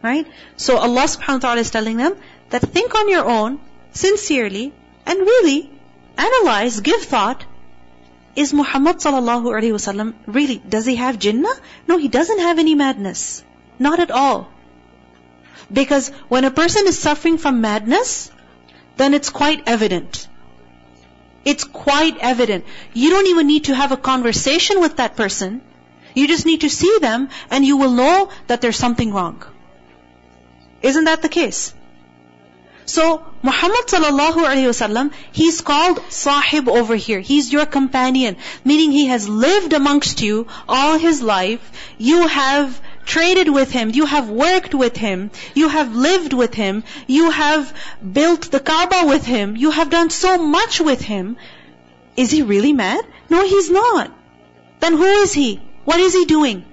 Right? 0.02 0.26
So 0.56 0.78
Allah 0.78 1.02
subhanahu 1.02 1.42
wa 1.42 1.46
ta'ala 1.48 1.60
is 1.60 1.70
telling 1.70 1.96
them 1.96 2.16
that 2.50 2.62
think 2.62 2.94
on 2.94 3.08
your 3.08 3.24
own, 3.24 3.60
sincerely, 3.92 4.72
and 5.06 5.20
really 5.20 5.70
analyze, 6.16 6.80
give 6.80 7.02
thought, 7.02 7.44
is 8.36 8.52
Muhammad 8.54 8.96
sallallahu 8.96 9.52
alaihi 9.58 9.76
wasallam 9.76 10.14
really, 10.26 10.58
does 10.68 10.86
he 10.86 10.96
have 10.96 11.18
jinnah? 11.18 11.54
No, 11.88 11.98
he 11.98 12.08
doesn't 12.08 12.38
have 12.38 12.58
any 12.58 12.74
madness. 12.74 13.44
Not 13.78 14.00
at 14.00 14.10
all. 14.10 14.50
Because 15.72 16.10
when 16.28 16.44
a 16.44 16.50
person 16.50 16.86
is 16.86 16.98
suffering 16.98 17.38
from 17.38 17.60
madness, 17.60 18.30
then 18.96 19.14
it's 19.14 19.30
quite 19.30 19.62
evident. 19.66 20.28
It's 21.44 21.64
quite 21.64 22.18
evident. 22.18 22.64
You 22.92 23.10
don't 23.10 23.26
even 23.26 23.46
need 23.46 23.64
to 23.64 23.74
have 23.74 23.92
a 23.92 23.96
conversation 23.96 24.80
with 24.80 24.96
that 24.96 25.16
person. 25.16 25.62
You 26.14 26.26
just 26.28 26.46
need 26.46 26.62
to 26.62 26.70
see 26.70 26.98
them 27.00 27.28
and 27.50 27.64
you 27.64 27.76
will 27.76 27.92
know 27.92 28.30
that 28.46 28.60
there's 28.60 28.76
something 28.76 29.12
wrong. 29.12 29.42
Isn't 30.82 31.04
that 31.04 31.22
the 31.22 31.28
case? 31.28 31.74
So 32.86 33.24
Muhammad 33.42 33.86
sallallahu 33.86 34.44
alaihi 34.46 34.70
wasallam, 34.70 35.12
he's 35.30 35.60
called 35.60 36.00
sahib 36.08 36.68
over 36.68 36.96
here. 36.96 37.20
He's 37.20 37.52
your 37.52 37.66
companion, 37.66 38.36
meaning 38.64 38.90
he 38.90 39.06
has 39.06 39.28
lived 39.28 39.72
amongst 39.72 40.22
you 40.22 40.48
all 40.68 40.98
his 40.98 41.22
life. 41.22 41.70
You 41.98 42.26
have 42.26 42.80
traded 43.04 43.48
with 43.48 43.70
him, 43.70 43.90
you 43.90 44.06
have 44.06 44.28
worked 44.28 44.74
with 44.74 44.96
him, 44.96 45.30
you 45.54 45.68
have 45.68 45.94
lived 45.94 46.32
with 46.32 46.54
him, 46.54 46.82
you 47.06 47.30
have 47.30 47.72
built 48.18 48.50
the 48.50 48.60
Kaaba 48.60 49.00
with 49.06 49.24
him, 49.24 49.56
you 49.56 49.70
have 49.70 49.90
done 49.90 50.10
so 50.10 50.36
much 50.38 50.80
with 50.80 51.00
him. 51.00 51.36
Is 52.16 52.30
he 52.30 52.42
really 52.42 52.72
mad? 52.72 53.04
No, 53.28 53.44
he's 53.46 53.70
not. 53.70 54.12
Then 54.80 54.96
who 54.96 55.04
is 55.04 55.32
he? 55.32 55.60
What 55.84 56.00
is 56.00 56.14
he 56.14 56.24
doing? 56.24 56.64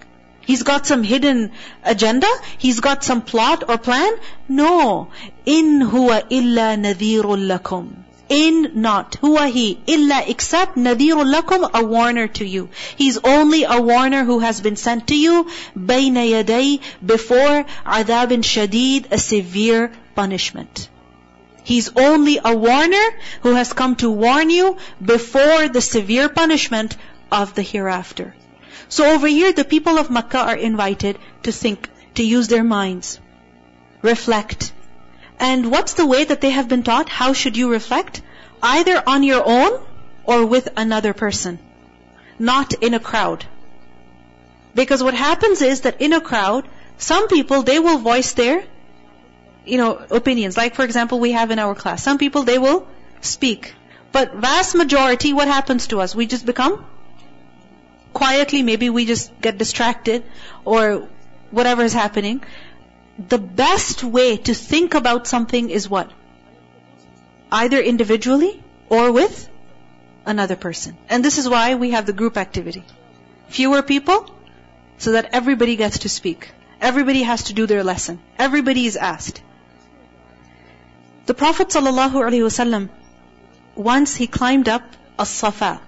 He's 0.48 0.64
got 0.64 0.88
some 0.88 1.04
hidden 1.04 1.52
agenda? 1.84 2.28
He's 2.58 2.80
got 2.80 3.04
some 3.04 3.22
plot 3.22 3.66
or 3.68 3.78
plan? 3.78 4.14
No. 4.48 5.10
In 5.46 5.82
huwa 5.82 6.24
illa 6.30 6.78
nadhirul 6.78 7.48
lakum. 7.50 7.90
In 8.30 8.72
not. 8.82 9.18
Huwa 9.22 9.50
he. 9.50 9.78
Illa 9.88 10.24
except 10.26 10.78
nadhirul 10.78 11.34
lakum, 11.34 11.70
a 11.74 11.84
warner 11.84 12.28
to 12.40 12.46
you. 12.46 12.70
He's 12.96 13.18
only 13.18 13.66
a 13.66 13.82
warner 13.82 14.24
who 14.24 14.40
has 14.40 14.62
been 14.62 14.78
sent 14.78 15.08
to 15.08 15.18
you, 15.18 15.48
bayna 15.78 16.26
yaday, 16.32 16.80
before 17.06 17.66
adabin 17.86 18.44
shadid, 18.54 19.12
a 19.12 19.18
severe 19.18 19.92
punishment. 20.16 20.88
He's 21.66 21.92
only 21.98 22.40
a 22.42 22.56
warner 22.56 23.08
who 23.42 23.54
has 23.56 23.74
come 23.74 23.98
to 23.98 24.10
warn 24.10 24.50
you 24.50 24.78
before 25.04 25.68
the 25.68 25.82
severe 25.82 26.30
punishment 26.30 26.96
of 27.30 27.54
the 27.54 27.62
hereafter. 27.62 28.34
So 28.89 29.13
over 29.13 29.27
here, 29.27 29.51
the 29.51 29.65
people 29.65 29.98
of 29.98 30.10
Makkah 30.10 30.39
are 30.39 30.56
invited 30.56 31.20
to 31.44 31.51
think, 31.51 31.89
to 32.15 32.24
use 32.24 32.48
their 32.48 32.63
minds, 32.63 33.20
reflect. 34.01 34.72
And 35.39 35.72
what's 35.72 35.94
the 35.94 36.06
way 36.06 36.24
that 36.24 36.41
they 36.41 36.51
have 36.51 36.67
been 36.67 36.84
taught? 36.84 37.10
How 37.10 37.34
should 37.34 37.58
you 37.58 37.72
reflect? 37.72 38.22
Either 38.62 39.03
on 39.06 39.24
your 39.24 39.44
own 39.46 39.79
or 40.24 40.46
with 40.46 40.70
another 40.77 41.13
person. 41.13 41.60
Not 42.39 42.74
in 42.82 42.94
a 42.94 43.00
crowd. 43.00 43.46
Because 44.74 45.03
what 45.03 45.13
happens 45.13 45.62
is 45.62 45.82
that 45.82 46.01
in 46.01 46.13
a 46.13 46.22
crowd, 46.22 46.67
some 46.98 47.27
people, 47.27 47.63
they 47.63 47.79
will 47.79 47.98
voice 47.98 48.34
their, 48.34 48.63
you 49.65 49.77
know, 49.77 49.94
opinions. 50.10 50.58
Like 50.58 50.75
for 50.75 50.84
example, 50.84 51.20
we 51.20 51.32
have 51.34 51.51
in 51.51 51.60
our 51.60 51.75
class. 51.75 52.03
Some 52.03 52.17
people, 52.17 52.44
they 52.44 52.58
will 52.58 52.88
speak. 53.22 53.74
But 54.12 54.36
vast 54.36 54.75
majority, 54.75 55.34
what 55.34 55.48
happens 55.48 55.88
to 55.88 56.01
us? 56.01 56.15
We 56.15 56.25
just 56.25 56.46
become 56.46 56.86
quietly, 58.14 58.64
maybe 58.64 58.90
we 58.90 59.06
just 59.06 59.40
get 59.42 59.58
distracted 59.58 60.24
or 60.66 61.08
whatever 61.52 61.84
is 61.84 61.94
happening. 61.94 62.44
The 63.18 63.38
best 63.38 64.04
way 64.04 64.38
to 64.38 64.54
think 64.54 64.94
about 64.94 65.28
something 65.28 65.70
is 65.70 65.90
what? 65.90 66.12
Either 67.52 67.80
individually 67.80 68.62
or 68.90 69.12
with 69.12 69.50
another 70.26 70.56
person. 70.56 70.98
And 71.10 71.24
this 71.24 71.38
is 71.38 71.50
why 71.50 71.76
we 71.76 71.92
have 71.92 72.06
the 72.06 72.14
group 72.14 72.38
activity. 72.38 72.84
Fewer 73.48 73.82
people, 73.82 74.30
so 74.98 75.14
that 75.14 75.30
everybody 75.34 75.76
gets 75.76 76.00
to 76.00 76.10
speak. 76.10 76.50
Everybody 76.82 77.24
has 77.24 77.44
to 77.44 77.54
do 77.54 77.66
their 77.66 77.84
lesson. 77.84 78.20
Everybody 78.38 78.86
is 78.86 78.98
asked. 78.98 79.42
The 81.26 81.34
Prophet 81.34 81.70
ﷺ, 81.70 82.90
once 83.76 84.16
he 84.16 84.28
climbed 84.28 84.70
up 84.70 84.84
a 85.20 85.26
Safa 85.26 85.82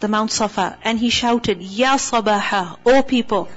the 0.00 0.08
Mount 0.08 0.30
Safa, 0.30 0.76
and 0.82 0.98
he 0.98 1.10
shouted, 1.10 1.62
Ya 1.62 1.96
Sabaha, 1.96 2.76
O 2.84 3.02
people. 3.02 3.48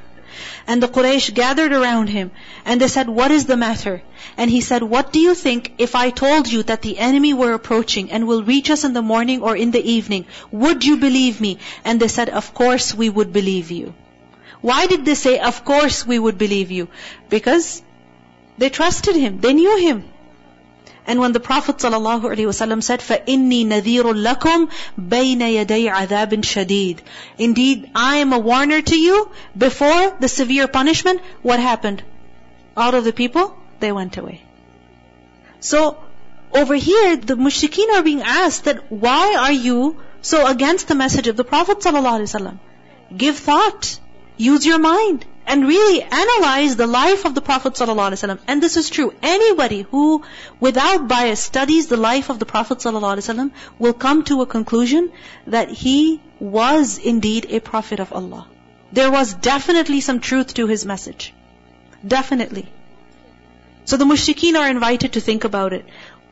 And 0.68 0.82
the 0.82 0.88
Quraysh 0.88 1.34
gathered 1.34 1.74
around 1.74 2.08
him, 2.10 2.32
and 2.64 2.80
they 2.80 2.88
said, 2.88 3.10
What 3.10 3.32
is 3.32 3.46
the 3.46 3.58
matter? 3.58 4.02
And 4.38 4.50
he 4.50 4.62
said, 4.62 4.84
What 4.84 5.12
do 5.12 5.20
you 5.20 5.36
think 5.36 5.74
if 5.78 5.96
I 5.96 6.12
told 6.12 6.48
you 6.52 6.64
that 6.64 6.82
the 6.82 6.98
enemy 6.98 7.34
were 7.34 7.54
approaching 7.54 8.12
and 8.12 8.28
will 8.28 8.44
reach 8.44 8.70
us 8.70 8.84
in 8.84 8.94
the 8.94 9.02
morning 9.02 9.42
or 9.42 9.56
in 9.56 9.72
the 9.72 9.84
evening? 9.84 10.26
Would 10.52 10.86
you 10.86 10.98
believe 10.98 11.42
me? 11.42 11.58
And 11.84 12.00
they 12.00 12.08
said, 12.08 12.30
Of 12.30 12.54
course 12.54 12.94
we 12.94 13.10
would 13.10 13.34
believe 13.34 13.72
you. 13.72 13.94
Why 14.62 14.88
did 14.88 15.06
they 15.06 15.16
say, 15.16 15.40
Of 15.40 15.66
course 15.66 16.06
we 16.06 16.20
would 16.20 16.38
believe 16.38 16.72
you? 16.72 16.88
Because 17.30 17.82
they 18.58 18.70
trusted 18.70 19.16
him, 19.16 19.40
they 19.40 19.54
knew 19.54 19.78
him. 19.78 20.04
And 21.09 21.21
when 21.21 21.33
the 21.33 21.41
Prophet 21.41 21.77
ﷺ 21.77 22.83
said, 22.83 23.01
فَإِنِّي 23.01 23.67
نَذِيرٌ 23.67 24.03
لَكُمْ 24.03 24.69
بَيْنَ 24.99 25.41
يَدَيْ 25.41 25.91
عَذَابٍ 25.91 26.41
شَدِيدٍ 26.41 26.99
Indeed, 27.37 27.91
I 27.95 28.17
am 28.17 28.33
a 28.33 28.39
warner 28.39 28.81
to 28.81 28.99
you 28.99 29.31
before 29.57 30.17
the 30.19 30.29
severe 30.29 30.67
punishment. 30.67 31.21
What 31.43 31.61
happened? 31.61 32.03
Out 32.77 32.95
of 32.95 33.05
the 33.05 33.13
people, 33.13 33.57
they 33.81 33.93
went 33.93 34.17
away. 34.17 34.43
So, 35.61 35.99
over 36.55 36.75
here, 36.75 37.17
the 37.17 37.37
mushrikeen 37.37 37.91
are 37.95 38.03
being 38.03 38.23
asked 38.23 38.65
that 38.65 38.91
why 38.91 39.37
are 39.37 39.53
you 39.53 40.01
so 40.23 40.47
against 40.47 40.89
the 40.89 40.95
message 40.95 41.27
of 41.27 41.37
the 41.37 41.45
Prophet 41.45 41.81
ﷺ? 41.81 42.59
Give 43.15 43.37
thought. 43.37 43.99
Use 44.37 44.65
your 44.65 44.79
mind 44.79 45.27
and 45.50 45.68
really 45.68 46.02
analyze 46.04 46.76
the 46.76 46.86
life 46.86 47.26
of 47.26 47.34
the 47.34 47.42
Prophet 47.42 47.74
ﷺ. 47.74 48.40
And 48.48 48.62
this 48.62 48.78
is 48.78 48.90
true. 48.90 49.14
Anybody 49.24 49.82
who, 49.82 50.24
without 50.60 51.08
bias, 51.08 51.40
studies 51.40 51.88
the 51.88 51.98
life 51.98 52.30
of 52.30 52.38
the 52.38 52.46
Prophet 52.46 52.78
ﷺ 52.78 53.52
will 53.80 53.94
come 53.94 54.24
to 54.26 54.44
a 54.44 54.46
conclusion 54.46 55.12
that 55.48 55.70
he 55.70 56.22
was 56.40 57.00
indeed 57.00 57.48
a 57.50 57.60
Prophet 57.60 58.00
of 58.00 58.14
Allah. 58.14 58.48
There 58.92 59.12
was 59.12 59.34
definitely 59.34 60.02
some 60.02 60.20
truth 60.20 60.54
to 60.60 60.68
his 60.68 60.86
message. 60.86 61.34
Definitely. 62.16 62.68
So 63.86 63.98
the 63.98 64.06
mushrikeen 64.06 64.56
are 64.56 64.70
invited 64.70 65.14
to 65.14 65.20
think 65.20 65.46
about 65.46 65.74
it. 65.74 65.84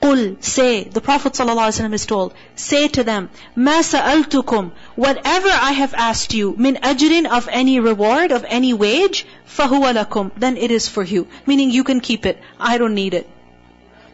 Qul, 0.02 0.42
say, 0.42 0.82
the 0.82 1.00
Prophet 1.00 1.34
ﷺ 1.34 1.94
is 1.94 2.06
told, 2.06 2.34
say 2.56 2.88
to 2.88 3.04
them, 3.04 3.30
مَا 3.56 3.78
سَأَلْتُكُمْ 3.82 4.72
Whatever 4.96 5.48
I 5.48 5.72
have 5.72 5.94
asked 5.94 6.34
you, 6.34 6.56
min 6.58 6.74
ajrin 6.82 7.26
of 7.26 7.48
any 7.48 7.78
reward, 7.78 8.32
of 8.32 8.44
any 8.48 8.74
wage, 8.74 9.24
فَهُوَ 9.46 9.94
لَكُمْ 9.94 10.32
Then 10.36 10.56
it 10.56 10.72
is 10.72 10.88
for 10.88 11.04
you. 11.04 11.28
Meaning 11.46 11.70
you 11.70 11.84
can 11.84 12.00
keep 12.00 12.26
it. 12.26 12.42
I 12.58 12.78
don't 12.78 12.94
need 12.94 13.14
it. 13.14 13.30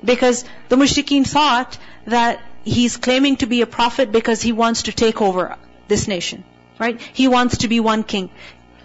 Because 0.05 0.45
the 0.69 0.77
mushrikeen 0.77 1.27
thought 1.27 1.79
that 2.05 2.39
he's 2.65 2.99
claiming 2.99 3.37
to 3.37 3.47
be 3.47 3.63
a 3.63 3.67
prophet 3.67 4.13
because 4.13 4.43
he 4.43 4.53
wants 4.53 4.83
to 4.83 4.93
take 4.93 5.23
over 5.23 5.57
this 5.89 6.07
nation. 6.07 6.45
Right? 6.79 7.01
He 7.01 7.29
wants 7.29 7.59
to 7.59 7.69
be 7.69 7.81
one 7.81 8.03
king. 8.05 8.29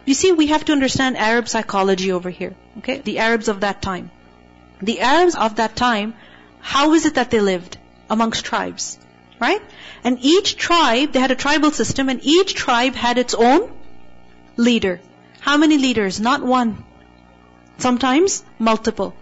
You 0.06 0.14
see, 0.14 0.32
we 0.32 0.48
have 0.48 0.64
to 0.66 0.72
understand 0.72 1.18
Arab 1.18 1.50
psychology 1.50 2.14
over 2.14 2.30
here. 2.30 2.56
Okay? 2.78 3.00
The 3.00 3.20
Arabs 3.20 3.50
of 3.50 3.60
that 3.60 3.82
time. 3.82 4.10
The 4.82 5.02
Arabs 5.02 5.36
of 5.36 5.58
that 5.58 5.76
time, 5.76 6.14
how 6.69 6.93
is 6.93 7.07
it 7.07 7.15
that 7.15 7.31
they 7.31 7.41
lived? 7.41 7.79
Amongst 8.11 8.45
tribes. 8.45 8.99
Right? 9.41 9.63
And 10.05 10.19
each 10.21 10.57
tribe, 10.57 11.13
they 11.13 11.21
had 11.21 11.31
a 11.31 11.43
tribal 11.45 11.71
system, 11.71 12.11
and 12.11 12.21
each 12.23 12.55
tribe 12.55 12.95
had 12.95 13.17
its 13.17 13.35
own 13.35 13.71
leader. 14.57 15.01
How 15.41 15.57
many 15.57 15.79
leaders? 15.79 16.21
Not 16.21 16.43
one. 16.43 16.85
Sometimes 17.79 18.45
multiple. 18.59 19.15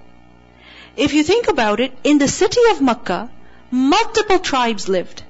If 0.96 1.14
you 1.14 1.22
think 1.22 1.46
about 1.46 1.78
it, 1.78 1.96
in 2.02 2.18
the 2.18 2.26
city 2.26 2.64
of 2.70 2.80
Makkah, 2.80 3.30
multiple 3.70 4.40
tribes 4.40 4.88
lived. 4.88 5.22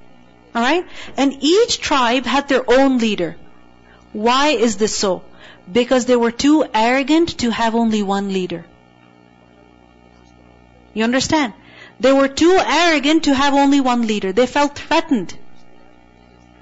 Alright? 0.55 0.87
And 1.19 1.37
each 1.41 1.81
tribe 1.81 2.25
had 2.25 2.49
their 2.49 2.65
own 2.79 2.97
leader. 2.97 3.37
Why 4.15 4.49
is 4.69 4.79
this 4.79 4.97
so? 4.97 5.23
Because 5.71 6.07
they 6.07 6.17
were 6.17 6.33
too 6.47 6.65
arrogant 6.73 7.37
to 7.45 7.51
have 7.51 7.75
only 7.75 8.03
one 8.03 8.33
leader. 8.33 8.65
You 10.95 11.05
understand? 11.05 11.53
They 11.99 12.13
were 12.13 12.29
too 12.29 12.61
arrogant 12.65 13.25
to 13.25 13.35
have 13.35 13.55
only 13.55 13.81
one 13.81 14.07
leader. 14.07 14.33
They 14.33 14.47
felt 14.47 14.79
threatened 14.79 15.35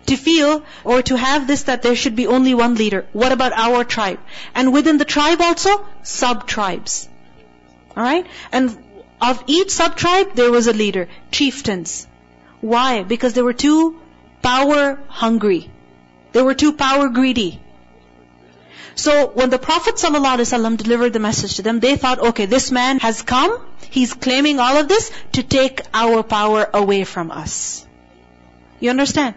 to 0.06 0.16
feel 0.16 0.62
or 0.84 1.02
to 1.02 1.16
have 1.16 1.46
this 1.46 1.64
that 1.64 1.82
there 1.82 1.96
should 1.96 2.14
be 2.14 2.26
only 2.26 2.54
one 2.54 2.74
leader. 2.74 3.06
What 3.12 3.32
about 3.32 3.52
our 3.52 3.84
tribe? 3.84 4.20
And 4.54 4.72
within 4.72 4.98
the 4.98 5.04
tribe 5.04 5.40
also, 5.40 5.86
sub-tribes. 6.02 7.08
Alright? 7.96 8.26
And 8.52 8.76
of 9.20 9.42
each 9.46 9.70
sub-tribe, 9.70 10.34
there 10.34 10.50
was 10.50 10.66
a 10.66 10.72
leader. 10.72 11.08
Chieftains. 11.30 12.06
Why? 12.60 13.02
Because 13.02 13.34
they 13.34 13.42
were 13.42 13.52
too 13.52 13.98
power 14.42 15.00
hungry. 15.08 15.70
They 16.32 16.42
were 16.42 16.54
too 16.54 16.72
power 16.72 17.08
greedy. 17.08 17.60
So 18.95 19.27
when 19.27 19.49
the 19.49 19.59
Prophet 19.59 19.95
ﷺ 19.95 20.77
delivered 20.77 21.13
the 21.13 21.19
message 21.19 21.55
to 21.55 21.61
them, 21.61 21.79
they 21.79 21.95
thought, 21.95 22.19
okay, 22.19 22.45
this 22.45 22.71
man 22.71 22.99
has 22.99 23.21
come, 23.21 23.59
he's 23.89 24.13
claiming 24.13 24.59
all 24.59 24.77
of 24.77 24.87
this 24.87 25.11
to 25.33 25.43
take 25.43 25.81
our 25.93 26.23
power 26.23 26.69
away 26.73 27.03
from 27.03 27.31
us. 27.31 27.85
You 28.79 28.89
understand? 28.89 29.35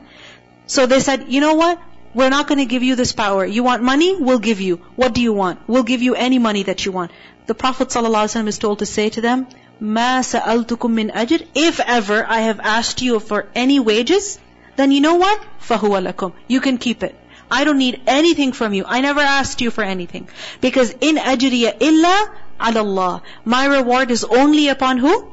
So 0.66 0.86
they 0.86 1.00
said, 1.00 1.26
you 1.28 1.40
know 1.40 1.54
what? 1.54 1.80
We're 2.14 2.28
not 2.28 2.46
going 2.46 2.58
to 2.58 2.66
give 2.66 2.82
you 2.82 2.94
this 2.94 3.12
power. 3.12 3.44
You 3.44 3.62
want 3.62 3.82
money? 3.82 4.16
We'll 4.16 4.38
give 4.38 4.60
you. 4.60 4.76
What 4.96 5.14
do 5.14 5.22
you 5.22 5.32
want? 5.32 5.60
We'll 5.66 5.82
give 5.82 6.02
you 6.02 6.14
any 6.14 6.38
money 6.38 6.62
that 6.64 6.84
you 6.84 6.92
want. 6.92 7.10
The 7.46 7.54
Prophet 7.54 7.88
ﷺ 7.88 8.48
is 8.48 8.58
told 8.58 8.80
to 8.80 8.86
say 8.86 9.08
to 9.10 9.20
them, 9.20 9.46
مَا 9.80 10.20
سَأَلْتُكُم 10.20 10.92
مِّنْ 10.98 11.12
أَجْرٍ 11.12 11.46
If 11.54 11.80
ever 11.80 12.24
I 12.24 12.40
have 12.40 12.60
asked 12.60 13.02
you 13.02 13.18
for 13.18 13.48
any 13.54 13.80
wages, 13.80 14.38
then 14.76 14.92
you 14.92 15.00
know 15.00 15.14
what? 15.14 15.40
فَهُوَ 15.60 16.12
لَكُمْ 16.12 16.32
You 16.46 16.60
can 16.60 16.78
keep 16.78 17.02
it. 17.02 17.14
I 17.50 17.64
don't 17.64 17.78
need 17.78 18.00
anything 18.06 18.52
from 18.52 18.72
you. 18.72 18.84
I 18.86 19.00
never 19.00 19.20
asked 19.20 19.60
you 19.60 19.70
for 19.70 19.84
anything. 19.84 20.28
Because 20.60 20.94
in 21.00 21.16
ajriya 21.16 21.76
illa 21.80 22.30
ala 22.60 22.80
Allah. 22.80 23.22
My 23.44 23.66
reward 23.66 24.10
is 24.10 24.24
only 24.24 24.68
upon 24.68 24.98
who? 24.98 25.32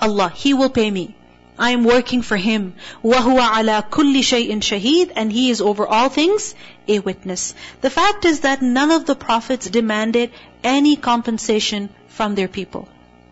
Allah. 0.00 0.32
He 0.34 0.54
will 0.54 0.70
pay 0.70 0.90
me. 0.90 1.14
I 1.58 1.70
am 1.70 1.82
working 1.82 2.22
for 2.22 2.36
Him. 2.36 2.74
وَهُوَ 3.02 3.40
عَلَى 3.40 3.90
كُلِّ 3.90 4.14
شَيْءٍ 4.20 4.48
شَهِيدٍ 4.60 5.12
And 5.16 5.32
He 5.32 5.50
is 5.50 5.60
over 5.60 5.86
all 5.86 6.08
things 6.08 6.54
a 6.86 7.00
witness. 7.00 7.54
The 7.80 7.90
fact 7.90 8.24
is 8.24 8.40
that 8.40 8.62
none 8.62 8.92
of 8.92 9.06
the 9.06 9.16
prophets 9.16 9.68
demanded 9.68 10.30
any 10.62 10.94
compensation 10.94 11.88
from 12.08 12.36
their 12.36 12.46
people. 12.46 12.88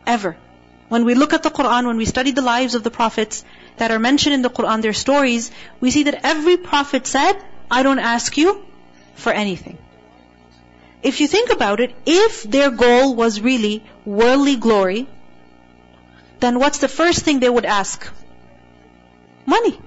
Ever. 0.06 0.36
When 0.88 1.04
we 1.04 1.14
look 1.14 1.32
at 1.32 1.44
the 1.44 1.50
Quran, 1.50 1.86
when 1.86 1.96
we 1.96 2.04
study 2.04 2.32
the 2.32 2.42
lives 2.42 2.74
of 2.74 2.82
the 2.82 2.90
prophets 2.90 3.44
that 3.76 3.90
are 3.92 3.98
mentioned 3.98 4.34
in 4.34 4.42
the 4.42 4.50
Quran, 4.50 4.82
their 4.82 4.92
stories, 4.92 5.52
we 5.80 5.92
see 5.92 6.04
that 6.04 6.20
every 6.24 6.56
prophet 6.56 7.06
said, 7.06 7.36
I 7.71 7.83
don't 7.83 7.99
ask 7.99 8.37
you 8.37 8.63
for 9.15 9.31
anything. 9.31 9.77
If 11.01 11.21
you 11.21 11.27
think 11.27 11.51
about 11.51 11.79
it, 11.79 11.95
if 12.05 12.43
their 12.43 12.69
goal 12.69 13.15
was 13.15 13.39
really 13.41 13.83
worldly 14.05 14.57
glory, 14.57 15.07
then 16.41 16.59
what's 16.59 16.79
the 16.79 16.89
first 16.89 17.23
thing 17.23 17.39
they 17.39 17.49
would 17.49 17.65
ask? 17.65 18.07
Money. 19.45 19.79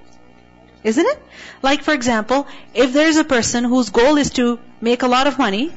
Isn't 0.83 1.07
it? 1.07 1.23
Like 1.63 1.83
for 1.83 1.93
example, 1.93 2.47
if 2.73 2.93
there's 2.93 3.17
a 3.17 3.25
person 3.25 3.65
whose 3.65 3.91
goal 3.91 4.17
is 4.17 4.31
to 4.31 4.59
make 4.81 5.03
a 5.03 5.09
lot 5.09 5.27
of 5.27 5.39
money, 5.39 5.73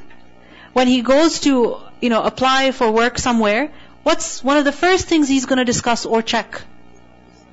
when 0.72 0.86
he 0.86 1.02
goes 1.02 1.40
to, 1.40 1.76
you 2.00 2.08
know, 2.08 2.22
apply 2.22 2.72
for 2.72 2.90
work 2.90 3.18
somewhere, 3.18 3.70
what's 4.02 4.42
one 4.42 4.56
of 4.56 4.64
the 4.64 4.72
first 4.72 5.06
things 5.06 5.28
he's 5.28 5.46
going 5.46 5.58
to 5.58 5.64
discuss 5.64 6.04
or 6.06 6.22
check? 6.22 6.60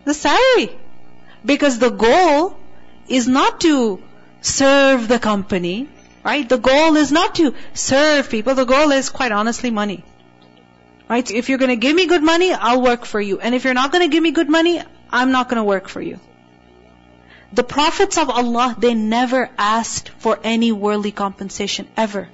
The 0.06 0.14
salary. 0.14 0.70
Because 1.44 1.80
the 1.80 1.90
goal 1.90 2.58
is 3.08 3.28
not 3.28 3.62
to 3.62 4.02
serve 4.45 5.09
the 5.09 5.19
company, 5.19 5.89
right? 6.25 6.49
The 6.49 6.59
goal 6.59 6.97
is 6.97 7.13
not 7.13 7.35
to 7.37 7.55
serve 7.75 8.31
people. 8.31 8.55
The 8.55 8.65
goal 8.65 8.91
is 8.93 9.11
quite 9.11 9.33
honestly 9.33 9.71
money. 9.71 10.05
Right? 11.09 11.29
If 11.29 11.49
you're 11.49 11.59
going 11.59 11.71
to 11.71 11.77
give 11.77 11.97
me 11.97 12.07
good 12.07 12.23
money, 12.23 12.53
I'll 12.53 12.83
work 12.83 13.05
for 13.05 13.21
you. 13.21 13.41
And 13.41 13.55
if 13.55 13.65
you're 13.65 13.75
not 13.75 13.91
going 13.91 14.09
to 14.09 14.13
give 14.13 14.23
me 14.23 14.31
good 14.31 14.49
money, 14.49 14.81
I'm 15.11 15.33
not 15.33 15.49
going 15.49 15.57
to 15.57 15.65
work 15.65 15.89
for 15.89 16.01
you. 16.01 16.21
The 17.53 17.65
prophets 17.65 18.17
of 18.17 18.31
Allah, 18.31 18.77
they 18.79 18.95
never 18.95 19.51
asked 19.59 20.11
for 20.19 20.39
any 20.45 20.71
worldly 20.71 21.11
compensation, 21.11 21.89
ever. 21.97 22.29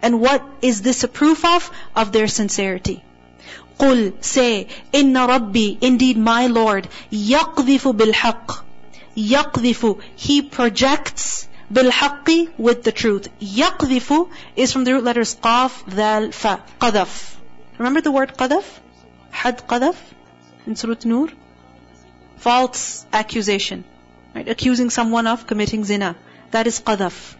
And 0.00 0.20
what 0.20 0.44
is 0.62 0.80
this 0.80 1.02
a 1.02 1.08
proof 1.08 1.44
of? 1.44 1.70
Of 1.96 2.12
their 2.12 2.28
sincerity. 2.28 3.02
قُل 3.80 4.24
Say, 4.24 4.68
إِنَّ 4.92 5.14
رَبِّي 5.14 5.78
Indeed 5.80 6.18
my 6.18 6.46
Lord, 6.46 6.88
يَقْذِفُ 7.10 7.96
بِالْحَقِّ 7.96 8.61
يَقْذِفُ 9.16 10.00
He 10.16 10.42
projects 10.42 11.48
بِالْحَقِّ 11.72 12.58
with 12.58 12.82
the 12.82 12.92
truth. 12.92 13.28
يَقْذِفُ 13.40 14.30
is 14.56 14.72
from 14.72 14.84
the 14.84 14.94
root 14.94 15.04
letters 15.04 15.34
قاف, 15.36 15.84
ذال, 15.90 16.32
fa, 16.32 16.62
قذف. 16.80 17.36
Remember 17.78 18.00
the 18.00 18.10
word 18.10 18.36
qadaf? 18.36 18.64
Had 19.30 19.66
qadaf 19.68 19.96
in 20.66 20.76
Surah 20.76 20.96
Nur? 21.04 21.28
False 22.38 23.06
accusation. 23.12 23.84
Right? 24.34 24.48
Accusing 24.48 24.90
someone 24.90 25.26
of 25.26 25.46
committing 25.46 25.84
zina. 25.84 26.16
That 26.50 26.66
is 26.66 26.80
qadaf. 26.80 27.36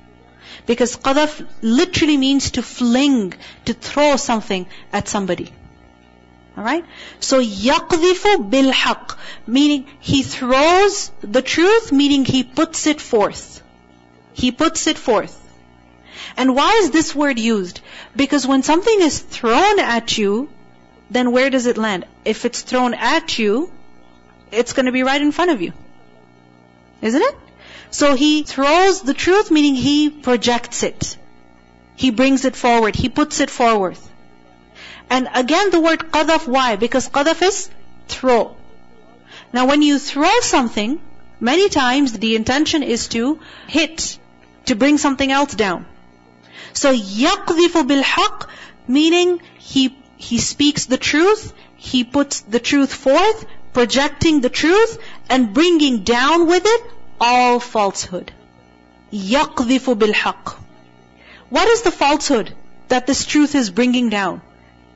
Because 0.67 0.97
qadaf 0.97 1.47
literally 1.63 2.17
means 2.17 2.53
to 2.53 2.63
fling, 2.63 3.35
to 3.65 3.75
throw 3.75 4.17
something 4.17 4.67
at 4.93 5.09
somebody. 5.09 5.53
Alright? 6.57 6.85
So 7.21 7.41
يَقْذِفُ 7.41 8.51
بِالْحَقِّ 8.51 9.17
Meaning, 9.47 9.87
he 10.01 10.23
throws 10.23 11.11
the 11.21 11.43
truth, 11.43 11.93
meaning 11.93 12.25
he 12.25 12.43
puts 12.43 12.87
it 12.87 13.01
forth. 13.01 13.63
He 14.33 14.51
puts 14.51 14.87
it 14.87 14.99
forth. 14.99 15.37
And 16.37 16.55
why 16.55 16.81
is 16.83 16.91
this 16.91 17.15
word 17.15 17.39
used? 17.39 17.81
Because 18.15 18.47
when 18.47 18.63
something 18.63 19.01
is 19.01 19.21
thrown 19.21 19.79
at 19.79 20.19
you, 20.19 20.49
then 21.11 21.33
where 21.33 21.51
does 21.51 21.67
it 21.67 21.79
land? 21.79 22.07
If 22.25 22.45
it's 22.45 22.63
thrown 22.63 22.95
at 22.95 23.39
you, 23.39 23.71
it's 24.51 24.73
going 24.73 24.87
to 24.87 24.93
be 24.93 25.03
right 25.03 25.21
in 25.21 25.33
front 25.33 25.51
of 25.51 25.63
you. 25.63 25.73
Isn't 27.03 27.23
it? 27.23 27.37
So 27.91 28.15
he 28.15 28.43
throws 28.43 29.03
the 29.03 29.15
truth, 29.15 29.51
meaning 29.51 29.75
he 29.75 30.11
projects 30.11 30.83
it. 30.83 31.17
He 31.97 32.11
brings 32.11 32.45
it 32.45 32.57
forward. 32.57 32.97
He 32.97 33.09
puts 33.09 33.41
it 33.41 33.51
forward. 33.51 33.97
And 35.11 35.29
again 35.35 35.71
the 35.71 35.81
word 35.81 36.11
qadaf, 36.13 36.47
why? 36.47 36.77
Because 36.77 37.09
qadaf 37.09 37.43
is 37.43 37.71
throw. 38.09 38.57
Now 39.53 39.67
when 39.67 39.83
you 39.83 39.99
throw 39.99 40.41
something, 40.41 41.01
many 41.41 41.69
times 41.69 42.13
the 42.13 42.37
intention 42.37 42.83
is 42.83 43.09
to 43.09 43.41
hit, 43.67 44.19
to 44.67 44.75
bring 44.75 44.99
something 44.99 45.31
else 45.31 45.55
down. 45.55 45.87
So 46.73 46.93
يَقْذِفُ 46.95 47.75
بِالْحَقِّ 47.89 48.49
meaning 48.87 49.41
he, 49.59 49.97
he 50.17 50.39
speaks 50.39 50.87
the 50.87 50.97
truth, 50.97 51.53
he 51.77 52.05
puts 52.05 52.41
the 52.41 52.59
truth 52.59 52.93
forth, 52.93 53.47
projecting 53.73 54.41
the 54.41 54.49
truth, 54.49 54.99
and 55.29 55.55
bringing 55.55 56.03
down 56.03 56.47
with 56.47 56.65
it 56.67 56.83
all 57.21 57.61
falsehood. 57.61 58.33
يَقْذِفُ 59.13 59.95
بِالْحَقِّ 59.95 60.55
What 61.51 61.69
is 61.69 61.83
the 61.83 61.91
falsehood 61.91 62.55
that 62.89 63.07
this 63.07 63.25
truth 63.25 63.55
is 63.55 63.71
bringing 63.71 64.09
down? 64.09 64.43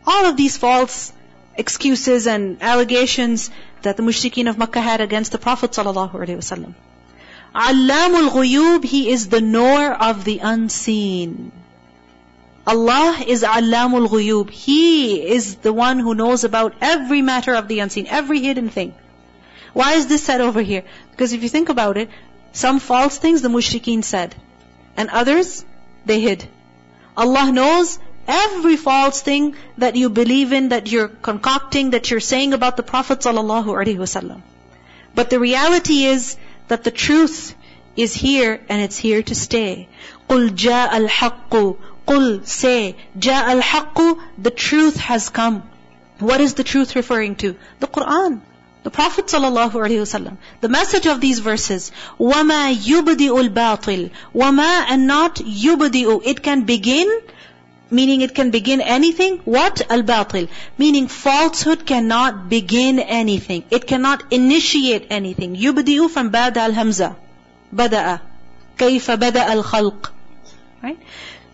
All 0.08 0.26
of 0.26 0.38
these 0.38 0.58
false 0.58 1.14
excuses 1.56 2.28
and 2.28 2.62
allegations 2.62 3.52
that 3.82 3.98
the 3.98 4.04
mushrikeen 4.04 4.50
of 4.50 4.58
Makkah 4.58 4.82
had 4.82 5.02
against 5.02 5.32
the 5.32 5.38
Prophet 5.38 5.72
ﷺ. 5.72 6.74
Allamul 7.54 8.30
ghuyub, 8.30 8.84
he 8.84 9.10
is 9.12 9.28
the 9.28 9.42
knower 9.42 9.92
of 9.92 10.24
the 10.24 10.40
unseen. 10.40 11.52
Allah 12.68 13.24
is 13.26 13.44
Allamul 13.44 14.10
Ghuyub. 14.10 14.50
He 14.50 15.26
is 15.26 15.56
the 15.56 15.72
one 15.72 16.00
who 16.00 16.14
knows 16.14 16.44
about 16.44 16.74
every 16.82 17.22
matter 17.22 17.56
of 17.56 17.70
the 17.70 17.80
unseen, 17.80 18.08
every 18.08 18.42
hidden 18.42 18.68
thing. 18.70 18.94
Why 19.72 19.94
is 19.94 20.08
this 20.08 20.24
said 20.24 20.42
over 20.42 20.62
here? 20.62 20.84
Because 21.12 21.32
if 21.32 21.44
you 21.44 21.48
think 21.48 21.70
about 21.70 21.96
it, 21.96 22.10
some 22.52 22.80
false 22.80 23.18
things 23.18 23.42
the 23.42 23.48
mushrikeen 23.48 24.04
said, 24.04 24.36
and 24.98 25.10
others 25.10 25.64
they 26.06 26.20
hid. 26.20 26.46
Allah 27.16 27.54
knows 27.54 28.00
every 28.27 28.77
false 28.77 29.21
thing 29.21 29.57
that 29.79 29.97
you 29.97 30.09
believe 30.11 30.53
in, 30.53 30.71
that 30.71 30.91
you're 30.91 31.09
concocting, 31.09 31.91
that 31.91 32.11
you're 32.11 32.21
saying 32.21 32.53
about 32.53 32.77
the 32.77 32.83
Prophet 32.83 33.21
ﷺ. 33.21 34.43
But 35.15 35.31
the 35.31 35.39
reality 35.39 36.05
is 36.05 36.37
that 36.69 36.85
the 36.85 36.91
truth 36.91 37.55
is 37.97 38.15
here 38.15 38.61
and 38.69 38.83
it's 38.83 38.97
here 38.97 39.23
to 39.23 39.35
stay. 39.35 39.89
قُلْ 40.29 40.51
جَاءَ 40.51 40.89
الْحَقُّ 40.89 41.77
قُلْ 42.07 42.47
say, 42.47 42.97
جَاءَ 43.19 43.61
الْحَقُّ 43.61 44.21
The 44.39 44.51
truth 44.51 44.97
has 44.97 45.29
come. 45.29 45.63
What 46.19 46.41
is 46.41 46.55
the 46.55 46.65
truth 46.65 46.97
referring 46.97 47.37
to? 47.37 47.57
The 47.81 47.87
Quran. 47.87 48.41
The 48.83 48.91
Prophet 48.91 49.27
ﷺ, 49.27 50.37
the 50.61 50.69
message 50.69 51.07
of 51.07 51.21
these 51.21 51.39
verses, 51.39 51.93
وَمَا 52.19 52.75
يُبْدِئُ 52.75 53.49
الْبَاطِلِ 53.49 54.11
وَمَا 54.35 54.85
and 54.89 55.07
not 55.07 55.37
يُبْدِئُ 55.37 56.23
It 56.25 56.43
can 56.43 56.63
begin, 56.63 57.09
meaning 57.90 58.22
it 58.22 58.34
can 58.36 58.52
begin 58.52 58.82
anything. 58.82 59.38
What? 59.46 59.82
Al-batil. 59.90 60.50
Meaning 60.78 61.08
falsehood 61.08 61.86
cannot 61.86 62.50
begin 62.50 63.00
anything. 63.00 63.64
It 63.70 63.88
cannot 63.88 64.24
initiate 64.32 65.08
anything. 65.10 65.56
Yubdi'u 65.56 66.10
from 66.10 66.32
bada 66.32 66.58
al-hamza. 66.58 67.16
Bada'a. 67.74 68.20
Kayfa 68.78 69.18
bada'a 69.18 69.50
al-khalq. 69.56 70.12
Right? 70.84 71.00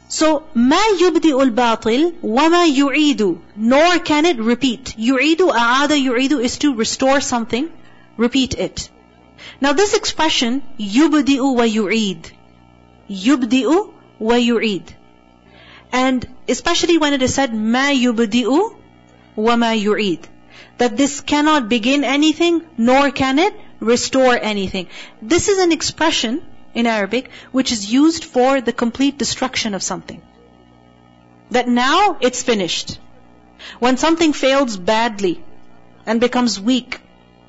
So, 0.07 0.43
ma 0.53 0.81
yubdi'u 1.01 1.41
al-batil 1.41 2.13
wa 2.21 2.49
ma 2.49 2.63
yu'idu. 2.65 3.39
Nor 3.55 3.99
can 3.99 4.25
it 4.25 4.37
repeat. 4.37 4.95
Yu'idu, 4.97 5.49
a'ada 5.49 5.95
yu'idu 5.97 6.43
is 6.43 6.57
to 6.59 6.75
restore 6.75 7.21
something, 7.21 7.69
repeat 8.17 8.53
it. 8.55 8.89
Now 9.59 9.73
this 9.73 9.93
expression, 9.93 10.61
yubdi'u 10.79 11.55
wa 11.55 11.63
yu'id. 11.63 12.31
Yubdi'u 13.09 13.93
wa 14.19 14.35
yu'id. 14.35 14.93
And 15.93 16.27
especially 16.49 16.97
when 16.97 17.13
it 17.13 17.21
is 17.21 17.35
said, 17.35 17.53
ma 17.53 17.89
yubdi'u 17.91 18.75
wa 19.35 19.55
ma 19.55 19.73
yu'id. 19.73 20.21
That 20.79 20.97
this 20.97 21.21
cannot 21.21 21.69
begin 21.69 22.03
anything, 22.03 22.63
nor 22.77 23.11
can 23.11 23.37
it 23.37 23.53
restore 23.79 24.35
anything. 24.35 24.87
This 25.21 25.49
is 25.49 25.59
an 25.59 25.71
expression 25.71 26.41
in 26.73 26.87
Arabic 26.87 27.29
which 27.51 27.71
is 27.71 27.93
used 27.93 28.23
for 28.23 28.59
the 28.59 28.73
complete 28.73 29.19
destruction 29.19 29.75
of 29.75 29.83
something. 29.83 30.21
That 31.51 31.67
now 31.67 32.17
it's 32.19 32.41
finished. 32.41 32.97
When 33.77 33.97
something 33.97 34.33
fails 34.33 34.77
badly 34.77 35.43
and 36.07 36.19
becomes 36.19 36.59
weak, 36.59 37.01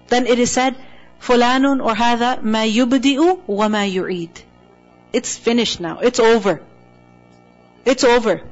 then 0.09 0.27
it 0.27 0.39
is 0.39 0.53
said, 0.53 0.77
Fulanun 1.19 1.83
or 1.83 1.95
Hada 1.95 2.43
ma 2.43 2.65
yubdi'u 2.65 3.41
wa 3.47 3.69
ma. 3.69 3.87
It's 5.15 5.39
finished 5.39 5.81
now. 5.81 6.01
It's 6.01 6.21
over. 6.21 6.61
It's 7.85 8.05
over. 8.05 8.43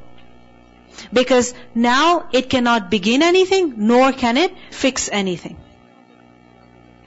Because 1.12 1.55
now 1.75 2.29
it 2.33 2.51
cannot 2.51 2.90
begin 2.90 3.23
anything, 3.23 3.75
nor 3.77 4.12
can 4.12 4.37
it 4.37 4.55
fix 4.71 5.09
anything. 5.11 5.57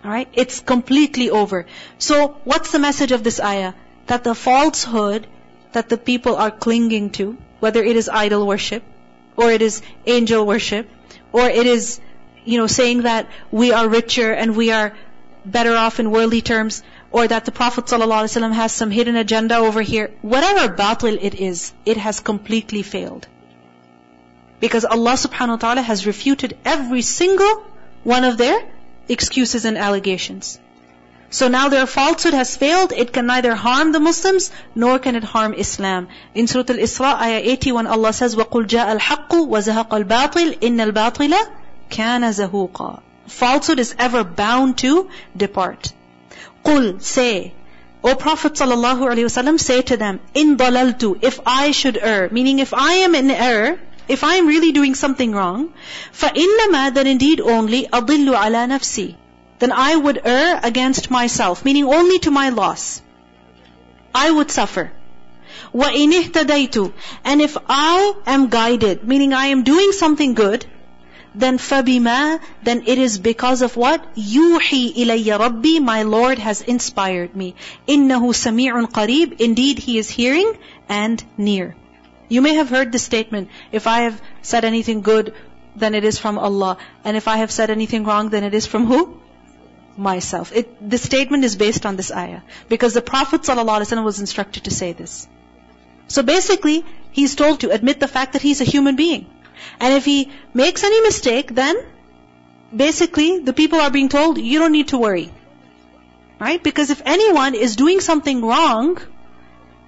Alright? 0.03 0.29
It's 0.33 0.59
completely 0.59 1.29
over. 1.29 1.65
So, 1.97 2.37
what's 2.43 2.71
the 2.71 2.79
message 2.79 3.11
of 3.11 3.23
this 3.23 3.39
ayah? 3.39 3.73
That 4.07 4.23
the 4.23 4.35
falsehood 4.35 5.27
that 5.73 5.89
the 5.89 5.97
people 5.97 6.35
are 6.35 6.51
clinging 6.51 7.09
to, 7.11 7.37
whether 7.59 7.83
it 7.83 7.95
is 7.95 8.07
idol 8.07 8.47
worship, 8.47 8.83
or 9.35 9.51
it 9.51 9.61
is 9.61 9.81
angel 10.05 10.45
worship, 10.45 10.89
or 11.31 11.49
it 11.49 11.67
is, 11.67 11.99
you 12.45 12.57
know, 12.57 12.67
saying 12.67 13.01
that 13.01 13.27
we 13.51 13.71
are 13.73 13.87
richer 13.89 14.31
and 14.31 14.55
we 14.55 14.71
are 14.71 14.95
better 15.45 15.75
off 15.75 15.99
in 15.99 16.11
worldly 16.11 16.41
terms, 16.41 16.81
or 17.14 17.26
that 17.26 17.44
the 17.44 17.52
Prophet 17.52 17.86
ﷺ 17.86 18.52
has 18.52 18.72
some 18.72 18.90
hidden 18.90 19.16
agenda 19.16 19.56
over 19.56 19.82
here, 19.82 20.10
whatever 20.22 20.74
batil 20.74 21.18
it 21.20 21.34
is, 21.34 21.72
it 21.84 21.96
has 21.96 22.20
completely 22.20 22.82
failed. 22.82 23.26
Because 24.60 24.84
Allah 24.84 25.12
subhanahu 25.12 25.56
wa 25.56 25.56
ta'ala 25.56 25.82
has 25.82 26.06
refuted 26.06 26.56
every 26.64 27.02
single 27.02 27.64
one 28.04 28.24
of 28.24 28.36
their 28.38 28.58
excuses 29.08 29.64
and 29.64 29.76
allegations. 29.76 30.58
So 31.32 31.46
now 31.46 31.68
their 31.68 31.86
falsehood 31.86 32.34
has 32.34 32.56
failed, 32.56 32.92
it 32.92 33.12
can 33.12 33.26
neither 33.26 33.54
harm 33.54 33.92
the 33.92 34.00
Muslims, 34.00 34.50
nor 34.74 34.98
can 34.98 35.14
it 35.14 35.22
harm 35.22 35.54
Islam. 35.54 36.08
In 36.34 36.48
Surah 36.48 36.64
Al-Isra, 36.68 37.14
ayah 37.20 37.40
81, 37.42 37.86
Allah 37.86 38.12
says, 38.12 38.34
وَقُلْ 38.34 38.66
جَاءَ 38.66 38.98
الْحَقُّ 38.98 39.28
وَزَهَقَ 39.28 39.88
الْبَاطِلِ 39.88 40.58
إِنَّ 40.58 40.92
الْبَاطِلَ 40.92 41.34
كَانَ 41.88 42.22
زَهُوقًا 42.32 43.00
Falsehood 43.28 43.78
is 43.78 43.94
ever 43.96 44.24
bound 44.24 44.78
to 44.78 45.08
depart. 45.36 45.92
قُلْ 46.64 47.02
Say, 47.02 47.54
O 48.02 48.14
Prophet 48.14 48.54
ﷺ, 48.54 49.60
say 49.60 49.82
to 49.82 49.96
them, 49.96 50.20
In 50.34 50.56
dalaltu, 50.56 51.18
if 51.22 51.38
I 51.44 51.70
should 51.70 51.98
err, 52.00 52.28
meaning 52.30 52.58
if 52.58 52.72
I 52.72 52.92
am 53.06 53.14
in 53.14 53.30
error, 53.30 53.78
if 54.08 54.24
I 54.24 54.36
am 54.36 54.46
really 54.46 54.72
doing 54.72 54.94
something 54.94 55.32
wrong, 55.32 55.72
فَإِنَّمَا 56.12 56.94
Then 56.94 57.06
indeed 57.06 57.40
only 57.40 57.86
أَضِلُّ 57.86 58.34
عَلَى 58.34 58.68
نَفْسِي 58.68 59.16
Then 59.58 59.72
I 59.72 59.94
would 59.94 60.20
err 60.24 60.60
against 60.62 61.10
myself, 61.10 61.64
meaning 61.64 61.84
only 61.84 62.18
to 62.20 62.30
my 62.30 62.48
loss. 62.48 63.02
I 64.14 64.30
would 64.30 64.50
suffer. 64.50 64.92
وَإِنِ 65.74 66.12
اهْتَدَيْتُ 66.22 66.92
And 67.24 67.40
if 67.40 67.56
I 67.68 68.14
am 68.26 68.48
guided, 68.48 69.06
meaning 69.06 69.32
I 69.34 69.46
am 69.46 69.62
doing 69.62 69.92
something 69.92 70.34
good, 70.34 70.64
then 71.34 71.58
فَبِمَا 71.58 72.40
Then 72.62 72.82
it 72.86 72.98
is 72.98 73.18
because 73.18 73.62
of 73.62 73.76
what? 73.76 74.14
يُوحِي 74.16 74.94
إِلَيَّ 74.94 75.38
رَبِّي 75.38 75.80
My 75.80 76.02
Lord 76.02 76.38
has 76.38 76.60
inspired 76.60 77.36
me. 77.36 77.54
إِنَّهُ 77.86 78.20
سَمِيعٌ 78.20 78.90
قَرِيبٌ 78.90 79.40
Indeed, 79.40 79.78
He 79.78 79.98
is 79.98 80.10
hearing 80.10 80.58
and 80.88 81.22
near. 81.36 81.76
You 82.28 82.42
may 82.42 82.54
have 82.54 82.68
heard 82.70 82.92
this 82.92 83.02
statement, 83.02 83.48
if 83.72 83.86
I 83.86 84.00
have 84.02 84.20
said 84.42 84.64
anything 84.64 85.00
good, 85.02 85.34
then 85.76 85.94
it 85.94 86.04
is 86.04 86.18
from 86.18 86.38
Allah. 86.38 86.78
And 87.04 87.16
if 87.16 87.26
I 87.28 87.38
have 87.38 87.50
said 87.50 87.70
anything 87.70 88.04
wrong, 88.04 88.30
then 88.30 88.44
it 88.44 88.54
is 88.54 88.66
from 88.66 88.86
who? 88.86 89.20
Myself. 89.96 90.52
It, 90.54 90.88
the 90.88 90.98
statement 90.98 91.44
is 91.44 91.56
based 91.56 91.86
on 91.86 91.96
this 91.96 92.12
ayah. 92.12 92.42
Because 92.68 92.94
the 92.94 93.02
Prophet 93.02 93.42
ﷺ 93.42 94.04
was 94.04 94.20
instructed 94.20 94.64
to 94.64 94.70
say 94.70 94.92
this. 94.92 95.28
So 96.08 96.22
basically, 96.22 96.84
he's 97.12 97.34
told 97.34 97.60
to 97.60 97.70
admit 97.70 98.00
the 98.00 98.08
fact 98.08 98.32
that 98.32 98.42
he's 98.42 98.60
a 98.60 98.64
human 98.64 98.96
being. 98.96 99.26
And 99.79 99.93
if 99.93 100.05
he 100.05 100.31
makes 100.53 100.83
any 100.83 101.01
mistake, 101.01 101.53
then 101.53 101.75
basically 102.75 103.39
the 103.39 103.53
people 103.53 103.79
are 103.79 103.91
being 103.91 104.09
told, 104.09 104.37
you 104.37 104.59
don't 104.59 104.71
need 104.71 104.89
to 104.89 104.97
worry. 104.97 105.31
Right? 106.39 106.61
Because 106.61 106.89
if 106.89 107.01
anyone 107.05 107.55
is 107.55 107.75
doing 107.75 108.01
something 108.01 108.43
wrong, 108.43 108.97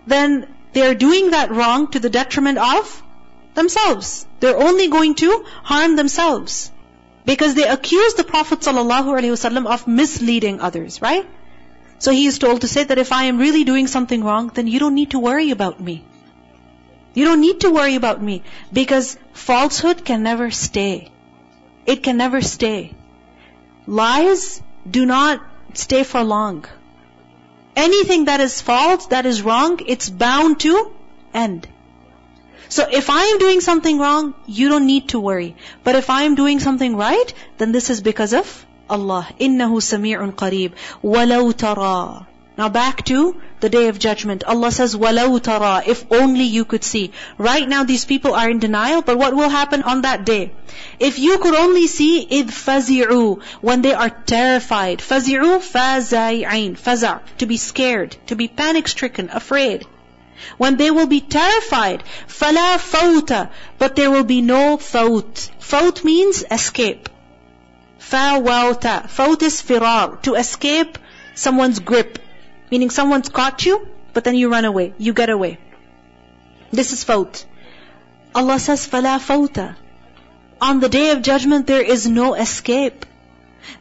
then 0.06 0.48
they 0.74 0.88
are 0.88 0.96
doing 0.96 1.32
that 1.32 1.52
wrong 1.52 1.88
to 1.92 2.00
the 2.00 2.10
detriment 2.10 2.58
of 2.58 3.04
themselves. 3.54 4.26
They're 4.40 4.58
only 4.58 4.88
going 4.88 5.16
to 5.16 5.44
harm 5.64 5.96
themselves. 5.96 6.72
Because 7.26 7.56
they 7.56 7.68
accuse 7.68 8.14
the 8.14 8.24
Prophet 8.24 8.60
ﷺ 8.60 9.66
of 9.68 9.88
misleading 9.88 10.62
others, 10.62 11.02
right? 11.02 11.28
So 12.00 12.12
he 12.12 12.26
is 12.28 12.40
told 12.40 12.62
to 12.62 12.68
say 12.68 12.84
that 12.84 12.98
if 12.98 13.12
I 13.12 13.24
am 13.24 13.38
really 13.38 13.64
doing 13.66 13.88
something 13.88 14.24
wrong, 14.24 14.52
then 14.54 14.68
you 14.68 14.80
don't 14.80 14.96
need 14.96 15.12
to 15.12 15.20
worry 15.20 15.52
about 15.52 15.82
me. 15.82 16.06
You 17.17 17.25
don't 17.25 17.41
need 17.41 17.61
to 17.61 17.71
worry 17.71 17.95
about 17.95 18.23
me. 18.23 18.43
Because 18.73 19.19
falsehood 19.33 20.05
can 20.05 20.23
never 20.23 20.51
stay. 20.51 21.11
It 21.87 22.03
can 22.03 22.17
never 22.17 22.41
stay. 22.41 22.95
Lies 23.87 24.63
do 24.89 25.05
not 25.05 25.43
stay 25.75 26.05
for 26.05 26.23
long. 26.23 26.65
Anything 27.75 28.27
that 28.27 28.41
is 28.41 28.61
false, 28.61 29.07
that 29.07 29.27
is 29.27 29.43
wrong, 29.43 29.81
it's 29.87 30.09
bound 30.09 30.61
to 30.61 30.93
end. 31.33 31.67
So 32.69 32.87
if 32.91 33.11
I 33.11 33.23
am 33.25 33.39
doing 33.39 33.61
something 33.61 33.99
wrong, 33.99 34.35
you 34.47 34.69
don't 34.69 34.87
need 34.87 35.09
to 35.11 35.21
worry. 35.21 35.57
But 35.85 35.95
if 35.95 36.09
I 36.11 36.23
am 36.23 36.35
doing 36.35 36.61
something 36.61 36.97
right, 36.97 37.35
then 37.59 37.73
this 37.73 37.91
is 37.91 38.01
because 38.01 38.33
of 38.33 38.67
Allah. 38.89 39.27
إِنَّهُ 39.39 39.73
سَمِيعٌ 39.89 40.35
قَرِيبٌ 40.35 40.73
وَلَوْ 41.03 41.53
تَرَى 41.53 42.27
now 42.57 42.69
back 42.69 43.03
to 43.07 43.41
the 43.61 43.71
day 43.71 43.89
of 43.89 43.99
judgment. 43.99 44.45
Allah 44.45 44.71
says, 44.71 44.95
وَلَوْ 44.95 45.41
تَرَى 45.41 45.87
If 45.87 46.05
only 46.13 46.45
you 46.45 46.67
could 46.67 46.85
see. 46.85 47.13
Right 47.39 47.67
now 47.67 47.85
these 47.85 48.05
people 48.05 48.35
are 48.35 48.51
in 48.51 48.59
denial, 48.59 49.01
but 49.01 49.17
what 49.17 49.35
will 49.35 49.49
happen 49.49 49.83
on 49.83 50.03
that 50.03 50.27
day? 50.27 50.53
If 51.01 51.19
you 51.19 51.39
could 51.39 51.55
only 51.55 51.87
see, 51.87 52.27
إِذْ 52.31 52.49
فَزِعُوا 52.49 53.43
When 53.63 53.81
they 53.81 53.95
are 53.95 54.11
terrified. 54.11 54.99
فَزِعُوا 54.99 55.61
فَزَيْعِينَ 55.61 56.79
فَزَع 56.79 57.21
To 57.39 57.47
be 57.47 57.57
scared, 57.57 58.17
to 58.27 58.37
be 58.37 58.49
panic-stricken, 58.49 59.31
afraid. 59.33 59.87
When 60.59 60.77
they 60.77 60.91
will 60.91 61.07
be 61.07 61.21
terrified, 61.21 62.05
فَلَا 62.29 62.77
فَوْتَ 62.77 63.49
But 63.79 63.97
there 63.97 64.11
will 64.11 64.25
be 64.25 64.43
no 64.43 64.77
faut. 64.77 65.51
Faut 65.59 66.05
means 66.05 66.45
escape. 66.51 67.09
فَوَوْتَ 67.99 69.09
Faut 69.09 69.43
is 69.43 69.63
firar, 69.63 70.21
to 70.23 70.35
escape 70.35 70.99
someone's 71.35 71.79
grip. 71.79 72.19
Meaning 72.72 72.90
someone's 72.90 73.30
caught 73.30 73.66
you, 73.66 73.88
but 74.14 74.24
then 74.24 74.36
you 74.36 74.50
run 74.52 74.66
away. 74.66 74.94
You 74.98 75.14
get 75.14 75.30
away. 75.30 75.58
This 76.72 76.92
is 76.92 77.04
fawt. 77.04 77.46
Allah 78.36 78.60
says, 78.60 78.88
فَلَا 78.88 79.20
فَوْتَ 79.20 79.76
On 80.62 80.80
the 80.80 80.90
day 80.90 81.12
of 81.12 81.22
judgment, 81.22 81.68
there 81.68 81.82
is 81.82 82.08
no 82.08 82.34
escape. 82.34 83.06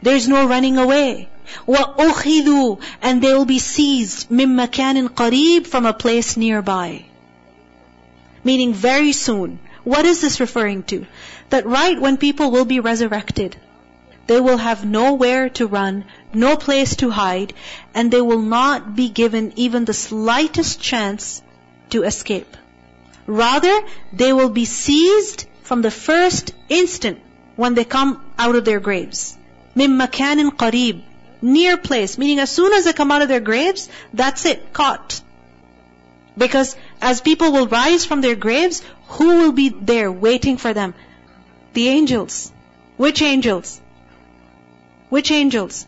There 0.01 0.15
is 0.15 0.27
no 0.27 0.47
running 0.47 0.77
away. 0.77 1.29
وَأُخِذُوا 1.67 2.81
And 3.01 3.21
they 3.21 3.33
will 3.33 3.45
be 3.45 3.59
seized 3.59 4.29
مِمْ 4.29 4.55
مَكَانٍ 4.55 5.09
قَرِيب 5.09 5.67
From 5.67 5.85
a 5.85 5.93
place 5.93 6.37
nearby. 6.37 7.05
Meaning 8.43 8.73
very 8.73 9.11
soon. 9.11 9.59
What 9.83 10.05
is 10.05 10.21
this 10.21 10.39
referring 10.39 10.83
to? 10.83 11.05
That 11.49 11.65
right 11.65 11.99
when 11.99 12.17
people 12.17 12.51
will 12.51 12.65
be 12.65 12.79
resurrected, 12.79 13.55
they 14.27 14.41
will 14.41 14.57
have 14.57 14.83
nowhere 14.85 15.49
to 15.51 15.67
run, 15.67 16.03
no 16.36 16.56
place 16.56 16.96
to 16.96 17.10
hide, 17.10 17.52
and 17.94 18.10
they 18.10 18.20
will 18.20 18.40
not 18.40 18.96
be 18.96 19.08
given 19.08 19.52
even 19.56 19.84
the 19.84 19.94
slightest 19.94 20.80
chance 20.80 21.42
to 21.90 22.02
escape. 22.04 22.56
Rather, 23.26 23.80
they 24.12 24.32
will 24.32 24.48
be 24.48 24.64
seized 24.64 25.46
from 25.62 25.82
the 25.82 25.90
first 25.90 26.52
instant 26.68 27.20
when 27.56 27.74
they 27.74 27.84
come 27.84 28.24
out 28.38 28.56
of 28.56 28.64
their 28.64 28.80
graves. 28.80 29.36
مِن 29.76 29.96
مَكَانٍ 30.00 30.56
قَرِيب 30.56 31.02
Near 31.42 31.76
place, 31.76 32.18
meaning 32.18 32.38
as 32.38 32.50
soon 32.50 32.72
as 32.72 32.84
they 32.84 32.92
come 32.92 33.10
out 33.10 33.22
of 33.22 33.28
their 33.28 33.40
graves, 33.40 33.88
that's 34.14 34.46
it, 34.46 34.72
caught. 34.72 35.20
Because 36.38 36.76
as 37.00 37.20
people 37.20 37.52
will 37.52 37.66
rise 37.66 38.04
from 38.04 38.20
their 38.20 38.36
graves, 38.36 38.82
who 39.08 39.26
will 39.38 39.52
be 39.52 39.68
there 39.68 40.10
waiting 40.10 40.56
for 40.56 40.72
them? 40.72 40.94
The 41.72 41.88
angels. 41.88 42.52
Which 42.96 43.22
angels? 43.22 43.80
Which 45.08 45.30
angels? 45.30 45.86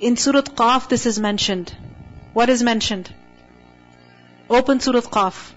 In 0.00 0.16
Surah 0.16 0.40
Qaf 0.40 0.88
this 0.88 1.04
is 1.04 1.18
mentioned. 1.18 1.74
What 2.32 2.48
is 2.48 2.62
mentioned? 2.62 3.12
Open 4.48 4.80
Surah 4.80 5.00
Qaf. 5.00 5.52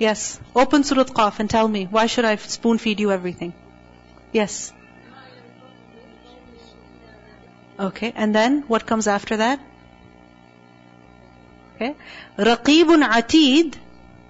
Yes. 0.00 0.40
Open 0.56 0.82
Surah 0.82 1.04
Qaf 1.04 1.38
and 1.38 1.48
tell 1.48 1.68
me, 1.68 1.84
why 1.84 2.06
should 2.06 2.24
I 2.24 2.34
spoon 2.36 2.78
feed 2.78 2.98
you 2.98 3.12
everything? 3.12 3.52
Yes. 4.32 4.72
Okay, 7.78 8.12
and 8.16 8.34
then 8.34 8.64
what 8.66 8.84
comes 8.84 9.06
after 9.06 9.36
that? 9.36 9.60
Okay. 11.76 11.94
Raqibun 12.36 13.06
Atid, 13.08 13.74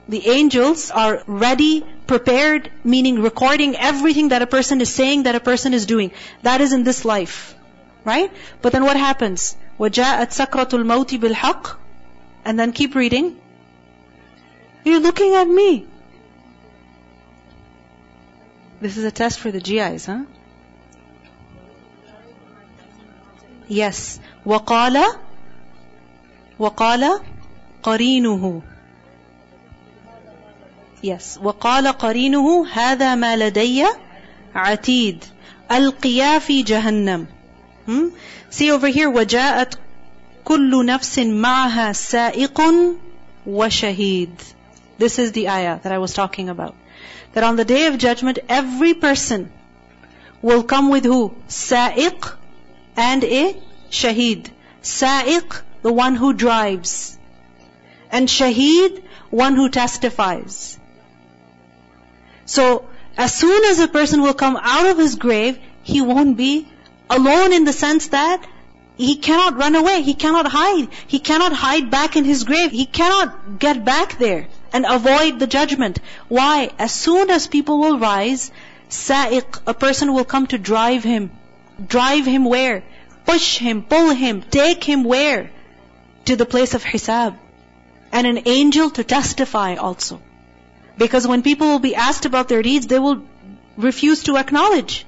the 0.09 0.29
angels 0.29 0.91
are 0.91 1.23
ready, 1.27 1.85
prepared, 2.07 2.71
meaning 2.85 3.23
recording 3.23 3.77
everything 3.77 4.29
that 4.29 4.43
a 4.43 4.47
person 4.47 4.81
is 4.83 4.93
saying, 4.93 5.23
that 5.23 5.35
a 5.35 5.41
person 5.41 5.73
is 5.73 5.87
doing. 5.87 6.13
That 6.43 6.61
is 6.61 6.73
in 6.75 6.85
this 6.85 7.05
life. 7.07 7.55
Right? 8.04 8.32
But 8.62 8.72
then 8.72 8.84
what 8.84 8.98
happens? 8.98 9.56
وَجَاءَتْ 9.80 10.32
سَكْرَةُ 10.32 10.70
الْمَوْتِ 10.70 11.20
بِالْحَقِّ 11.20 11.76
And 12.46 12.60
then 12.60 12.72
keep 12.72 12.96
reading. 12.96 13.36
You're 14.86 15.02
looking 15.02 15.36
at 15.36 15.48
me. 15.48 15.86
This 18.80 18.96
is 18.98 19.04
a 19.04 19.12
test 19.12 19.40
for 19.40 19.52
the 19.52 19.60
GIs, 19.60 20.06
huh? 20.06 20.24
Yes. 23.68 24.20
وقال 24.46 25.04
وقال 26.60 27.22
قرينه 27.84 28.62
Yes. 31.02 31.38
وقال 31.38 31.88
قرينه 31.88 32.68
هذا 32.68 33.16
ما 33.16 33.36
لدي 33.38 33.86
عتيد 34.56 35.26
القيا 35.72 36.40
في 36.40 36.64
جهنم 36.64 37.28
hmm? 37.86 38.10
See 38.50 38.72
over 38.72 38.88
here 38.88 39.10
وجاءت 39.10 39.78
كل 40.44 40.86
نفس 40.86 41.20
معها 41.20 41.92
سائق 41.94 42.62
وشهيد 43.48 44.42
This 44.98 45.20
is 45.20 45.32
the 45.32 45.50
ayah 45.50 45.80
that 45.84 45.92
I 45.92 46.00
was 46.00 46.14
talking 46.14 46.50
about. 46.50 46.76
That 47.34 47.44
on 47.44 47.56
the 47.56 47.66
day 47.66 47.86
of 47.86 47.98
judgment, 48.00 48.40
every 48.50 48.96
person 48.96 49.52
will 50.42 50.64
come 50.64 50.90
with 50.90 51.06
who? 51.06 51.36
Sa'iq 51.48 52.36
and 52.96 53.24
a 53.24 53.56
shaheed. 53.92 54.50
Sa'iq, 54.82 55.62
the 55.84 55.94
one 55.94 56.16
who 56.16 56.34
drives. 56.34 57.18
And 58.12 58.28
shaheed, 58.28 59.04
one 59.30 59.56
who 59.56 59.70
testifies. 59.70 60.80
So, 62.46 62.86
as 63.18 63.34
soon 63.34 63.66
as 63.66 63.80
a 63.80 63.88
person 63.88 64.22
will 64.22 64.34
come 64.34 64.58
out 64.60 64.88
of 64.88 64.98
his 64.98 65.16
grave, 65.16 65.60
he 65.84 66.02
won't 66.02 66.38
be 66.38 66.68
alone 67.17 67.53
in 67.53 67.65
the 67.65 67.73
sense 67.73 68.09
that 68.09 68.47
he 68.97 69.17
cannot 69.17 69.57
run 69.57 69.75
away, 69.75 70.03
he 70.03 70.15
cannot 70.15 70.47
hide, 70.47 70.89
he 71.07 71.19
cannot 71.19 71.53
hide 71.53 71.91
back 71.91 72.17
in 72.17 72.25
his 72.25 72.45
grave, 72.45 72.71
he 72.71 72.87
cannot 72.87 73.59
get 73.59 73.85
back 73.85 74.19
there 74.19 74.49
and 74.73 74.87
avoid 74.89 75.39
the 75.39 75.47
judgment. 75.47 75.99
Why? 76.29 76.71
As 76.79 76.93
soon 76.93 77.31
as 77.31 77.47
people 77.47 77.79
will 77.81 77.99
rise, 77.99 78.51
sa'iq, 78.89 79.61
a 79.67 79.75
person 79.75 80.13
will 80.13 80.25
come 80.25 80.47
to 80.49 80.59
drive 80.59 81.05
him. 81.05 81.31
Drive 81.87 82.27
him 82.27 82.45
where? 82.45 82.83
Push 83.27 83.59
him, 83.59 83.83
pull 83.83 84.11
him, 84.11 84.43
take 84.43 84.85
him 84.85 85.05
where? 85.05 85.51
To 86.27 86.37
the 86.37 86.47
place 86.47 86.75
of 86.75 86.85
hisab. 86.85 87.37
And 88.13 88.27
an 88.27 88.43
angel 88.47 88.91
to 88.91 89.05
testify 89.05 89.75
also. 89.77 90.21
Because 90.99 91.27
when 91.27 91.43
people 91.43 91.69
will 91.69 91.79
be 91.79 91.95
asked 91.95 92.27
about 92.27 92.49
their 92.49 92.63
deeds, 92.63 92.87
they 92.87 92.99
will 92.99 93.23
refuse 93.77 94.25
to 94.25 94.37
acknowledge. 94.37 95.07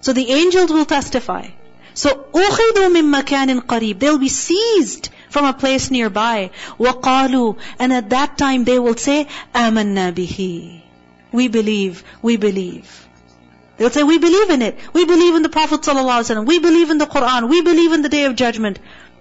So 0.00 0.12
the 0.12 0.30
angels 0.30 0.72
will 0.72 0.84
testify. 0.84 1.48
So, 1.94 2.26
أُخِذُوا 2.32 2.88
مِن 2.88 3.22
مَكَانٍ 3.22 3.60
قَرِيب. 3.66 3.98
They'll 3.98 4.18
be 4.18 4.28
seized 4.28 5.10
from 5.28 5.44
a 5.44 5.52
place 5.52 5.90
nearby. 5.90 6.50
وَقَالُوا 6.78 7.58
And 7.78 7.92
at 7.92 8.10
that 8.10 8.38
time 8.38 8.64
they 8.64 8.78
will 8.78 8.96
say, 8.96 9.26
آمَنَّا 9.54 10.12
بِهِ 10.12 10.82
We 11.32 11.48
believe, 11.48 12.02
we 12.22 12.36
believe. 12.36 13.06
They'll 13.76 13.90
say, 13.90 14.02
we 14.02 14.18
believe 14.18 14.50
in 14.50 14.62
it. 14.62 14.78
We 14.92 15.04
believe 15.04 15.34
in 15.34 15.42
the 15.42 15.48
Prophet 15.48 15.82
ﷺ. 15.82 16.46
We 16.46 16.58
believe 16.58 16.90
in 16.90 16.98
the 16.98 17.06
Quran. 17.06 17.48
We 17.48 17.62
believe 17.62 17.92
in 17.92 18.02
the 18.02 18.08
Day 18.08 18.24
of 18.24 18.36
Judgment. 18.36 18.78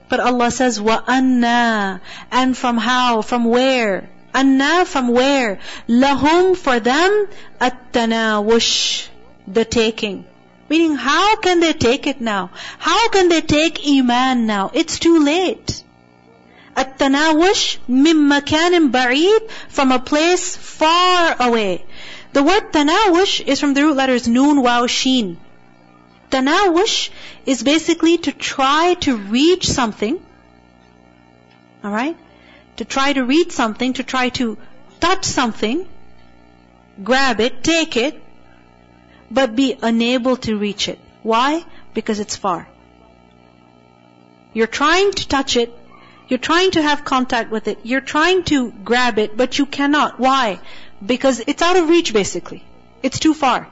But 0.08 0.20
Allah 0.20 0.52
says, 0.52 0.80
وَأَنَّا 0.80 2.00
And 2.32 2.58
from 2.58 2.78
how? 2.78 3.22
From 3.22 3.46
where? 3.46 4.10
Anna 4.34 4.86
from 4.86 5.10
where? 5.10 5.60
Lahum 5.88 6.56
for 6.56 6.80
them, 6.80 7.28
at-tanawush, 7.60 9.08
the 9.48 9.66
taking. 9.66 10.26
Meaning, 10.69 10.97
how 10.97 11.37
can 11.37 11.61
they 11.61 11.73
take 11.73 12.07
it 12.07 12.21
now? 12.21 12.51
How 12.79 13.09
can 13.09 13.29
they 13.29 13.41
take 13.41 13.87
Iman 13.87 14.47
now? 14.47 14.71
It's 14.75 14.99
too 14.99 15.21
late. 15.21 15.83
At-tanawush 16.75 17.79
mim 17.89 18.29
ba'id 18.29 19.51
from 19.69 19.93
a 19.93 19.99
place 19.99 20.57
far 20.57 21.37
away. 21.41 21.85
The 22.33 22.43
word 22.43 22.71
tanawush 22.73 23.47
is 23.47 23.61
from 23.61 23.73
the 23.73 23.83
root 23.83 23.97
letters 23.97 24.29
noon, 24.29 24.61
waw, 24.61 24.87
sheen. 24.87 25.39
Tanawush 26.31 27.09
is 27.47 27.63
basically 27.63 28.19
to 28.19 28.33
try 28.33 28.95
to 29.01 29.17
reach 29.17 29.67
something. 29.67 30.21
Alright? 31.83 32.19
To 32.77 32.85
try 32.85 33.15
to 33.15 33.25
reach 33.25 33.53
something, 33.53 33.95
to 33.95 34.03
try 34.03 34.29
to 34.41 34.59
touch 35.01 35.25
something, 35.25 35.89
grab 37.03 37.41
it, 37.41 37.65
take 37.65 37.97
it, 37.97 38.23
but 39.31 39.57
be 39.57 39.77
unable 39.83 40.37
to 40.39 40.57
reach 40.57 40.89
it. 40.89 40.99
Why? 41.23 41.65
Because 41.95 42.21
it's 42.21 42.37
far. 42.37 42.69
You're 44.53 44.67
trying 44.67 45.13
to 45.13 45.29
touch 45.29 45.57
it, 45.57 45.73
you're 46.29 46.39
trying 46.39 46.73
to 46.73 46.83
have 46.83 47.05
contact 47.05 47.51
with 47.51 47.69
it. 47.69 47.79
You're 47.85 48.01
trying 48.01 48.43
to 48.45 48.73
grab 48.73 49.19
it, 49.19 49.37
but 49.37 49.59
you 49.59 49.67
cannot. 49.67 50.19
Why? 50.19 50.59
Because 51.05 51.41
it's 51.47 51.63
out 51.63 51.77
of 51.77 51.89
reach 51.89 52.13
basically. 52.13 52.65
It's 53.03 53.21
too 53.21 53.35
far. 53.35 53.69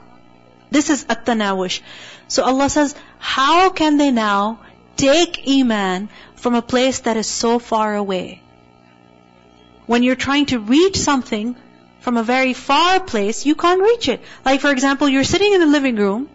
This 0.70 0.90
is 0.90 1.04
at-tanawush. 1.08 1.80
So 2.28 2.44
Allah 2.44 2.68
says, 2.68 2.94
how 3.18 3.70
can 3.70 3.96
they 3.96 4.10
now 4.10 4.60
take 4.96 5.42
Iman 5.48 6.08
from 6.36 6.54
a 6.54 6.62
place 6.62 7.00
that 7.00 7.16
is 7.16 7.26
so 7.26 7.58
far 7.58 7.94
away? 7.96 8.40
When 9.86 10.02
you're 10.02 10.16
trying 10.16 10.46
to 10.46 10.60
reach 10.60 10.96
something 10.96 11.56
from 12.04 12.18
a 12.18 12.22
very 12.22 12.52
far 12.52 13.00
place, 13.00 13.46
you 13.46 13.54
can't 13.54 13.80
reach 13.80 14.08
it. 14.10 14.20
Like 14.44 14.60
for 14.60 14.70
example, 14.70 15.08
you're 15.08 15.24
sitting 15.24 15.54
in 15.54 15.60
the 15.60 15.66
living 15.74 15.96
room, 15.96 16.28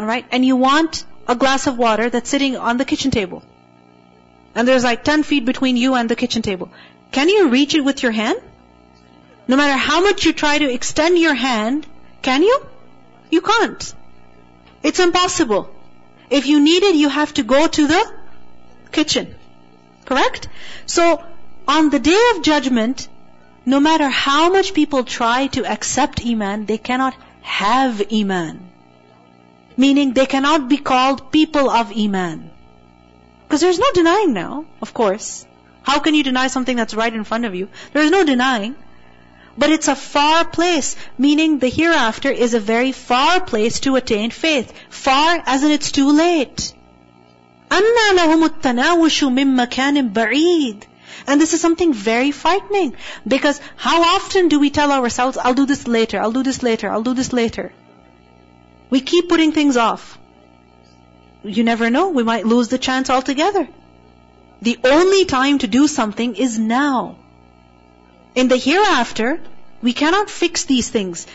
alright, 0.00 0.26
and 0.32 0.44
you 0.44 0.56
want 0.56 1.04
a 1.28 1.36
glass 1.36 1.68
of 1.68 1.78
water 1.78 2.10
that's 2.10 2.28
sitting 2.28 2.56
on 2.56 2.76
the 2.76 2.84
kitchen 2.84 3.12
table. 3.12 3.44
And 4.56 4.66
there's 4.66 4.82
like 4.82 5.04
10 5.04 5.22
feet 5.22 5.44
between 5.44 5.76
you 5.76 5.94
and 5.94 6.08
the 6.08 6.16
kitchen 6.16 6.42
table. 6.42 6.72
Can 7.12 7.28
you 7.28 7.50
reach 7.50 7.76
it 7.76 7.84
with 7.84 8.02
your 8.02 8.10
hand? 8.10 8.40
No 9.46 9.56
matter 9.56 9.76
how 9.76 10.00
much 10.00 10.24
you 10.24 10.32
try 10.32 10.58
to 10.58 10.72
extend 10.72 11.16
your 11.18 11.34
hand, 11.34 11.86
can 12.22 12.42
you? 12.42 12.60
You 13.30 13.42
can't. 13.42 13.94
It's 14.82 14.98
impossible. 14.98 15.72
If 16.30 16.48
you 16.48 16.58
need 16.58 16.82
it, 16.82 16.96
you 16.96 17.08
have 17.08 17.32
to 17.34 17.44
go 17.44 17.68
to 17.68 17.86
the 17.86 18.12
kitchen. 18.90 19.36
Correct? 20.04 20.48
So, 20.86 21.24
on 21.68 21.90
the 21.90 22.00
day 22.00 22.20
of 22.34 22.42
judgment, 22.42 23.06
no 23.65 23.79
matter 23.79 24.07
how 24.09 24.51
much 24.51 24.73
people 24.73 25.03
try 25.03 25.47
to 25.47 25.65
accept 25.65 26.25
Iman, 26.25 26.65
they 26.65 26.77
cannot 26.77 27.15
have 27.41 28.01
Iman. 28.13 28.59
Meaning 29.75 30.13
they 30.13 30.25
cannot 30.25 30.69
be 30.69 30.77
called 30.77 31.31
people 31.31 31.69
of 31.69 31.91
Iman. 31.97 32.51
Because 33.43 33.61
there's 33.61 33.79
no 33.79 33.91
denying 33.93 34.33
now, 34.33 34.65
of 34.81 34.93
course. 34.93 35.45
How 35.83 35.99
can 35.99 36.15
you 36.15 36.23
deny 36.23 36.47
something 36.47 36.75
that's 36.75 36.93
right 36.93 37.13
in 37.13 37.23
front 37.23 37.45
of 37.45 37.55
you? 37.55 37.69
There 37.93 38.03
is 38.03 38.11
no 38.11 38.23
denying. 38.23 38.75
But 39.57 39.69
it's 39.69 39.87
a 39.87 39.95
far 39.95 40.45
place, 40.45 40.95
meaning 41.17 41.59
the 41.59 41.69
hereafter 41.69 42.29
is 42.29 42.53
a 42.53 42.59
very 42.59 42.91
far 42.91 43.39
place 43.39 43.79
to 43.81 43.95
attain 43.95 44.31
faith. 44.31 44.73
Far 44.89 45.41
as 45.45 45.63
in 45.63 45.71
it's 45.71 45.91
too 45.91 46.11
late. 46.11 46.73
أَنَّا 47.69 48.11
لَهُمُ 48.17 48.47
التَّنَاوُشُ 48.47 49.29
مِن 49.31 49.55
مَكَانٍ 49.55 50.13
بَعِيدٍ 50.13 50.83
and 51.27 51.41
this 51.41 51.53
is 51.53 51.61
something 51.61 51.93
very 51.93 52.31
frightening. 52.31 52.95
Because 53.27 53.59
how 53.75 54.01
often 54.15 54.47
do 54.47 54.59
we 54.59 54.69
tell 54.69 54.91
ourselves, 54.91 55.37
I'll 55.37 55.53
do 55.53 55.65
this 55.65 55.87
later, 55.87 56.19
I'll 56.19 56.31
do 56.31 56.43
this 56.43 56.61
later, 56.63 56.89
I'll 56.89 57.03
do 57.03 57.13
this 57.13 57.33
later. 57.33 57.71
We 58.89 59.01
keep 59.01 59.29
putting 59.29 59.51
things 59.51 59.77
off. 59.77 60.17
you 61.43 61.63
never 61.63 61.89
know, 61.89 62.09
we 62.09 62.23
might 62.23 62.45
lose 62.45 62.69
the 62.69 62.77
chance 62.77 63.09
altogether. 63.09 63.67
The 64.61 64.77
only 64.83 65.25
time 65.25 65.59
to 65.59 65.67
do 65.67 65.87
something 65.87 66.35
is 66.35 66.57
now. 66.57 67.17
In 68.33 68.47
the 68.47 68.57
hereafter, 68.57 69.41
we 69.81 69.93
cannot 69.93 70.29
fix 70.29 70.65
these 70.65 70.89
things. 70.89 71.27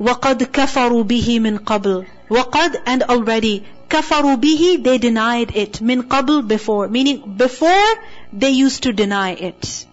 وَقَدْ 0.00 0.38
كَفَرُوا 0.58 1.04
بِهِ 1.04 1.40
مِنْ 1.40 1.58
قَبْلِ 1.58 2.06
وَقَدْ 2.30 2.80
and 2.86 3.02
already 3.02 3.64
كَفَرُوا 3.88 4.40
بِهِ 4.40 4.82
they 4.82 4.98
denied 4.98 5.52
it 5.54 5.80
مِنْ 5.80 6.02
قَبْل 6.02 6.46
before 6.46 6.88
meaning 6.88 7.34
before 7.36 7.88
they 8.32 8.50
used 8.50 8.82
to 8.82 8.92
deny 8.92 9.32
it 9.32 9.86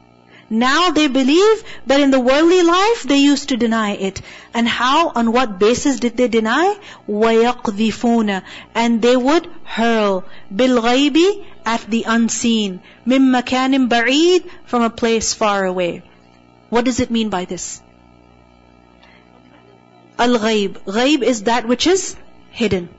now 0.49 0.91
they 0.91 1.07
believe, 1.07 1.63
but 1.87 1.99
in 1.99 2.11
the 2.11 2.19
worldly 2.19 2.61
life 2.61 3.01
they 3.03 3.17
used 3.17 3.49
to 3.49 3.57
deny 3.57 3.93
it. 3.93 4.21
And 4.53 4.67
how, 4.67 5.09
on 5.09 5.31
what 5.31 5.57
basis 5.57 5.99
did 5.99 6.17
they 6.17 6.27
deny? 6.27 6.77
وَيَقْذِفُونَ 7.09 8.43
And 8.75 9.01
they 9.01 9.17
would 9.17 9.49
hurl 9.63 10.23
بِالْغَيْبِ 10.53 11.45
at 11.65 11.81
the 11.89 12.03
unseen. 12.07 12.79
مِن 13.07 13.31
مَكَانٍ 13.31 13.89
بَعِيد 13.89 14.43
From 14.65 14.83
a 14.83 14.91
place 14.91 15.33
far 15.33 15.65
away. 15.65 16.03
What 16.69 16.85
does 16.85 16.99
it 16.99 17.09
mean 17.09 17.29
by 17.29 17.45
this? 17.45 17.81
Al-Ghaib. 20.19 20.77
Ghaib 20.85 21.23
is 21.23 21.43
that 21.43 21.67
which 21.67 21.87
is 21.87 22.15
hidden. 22.51 22.89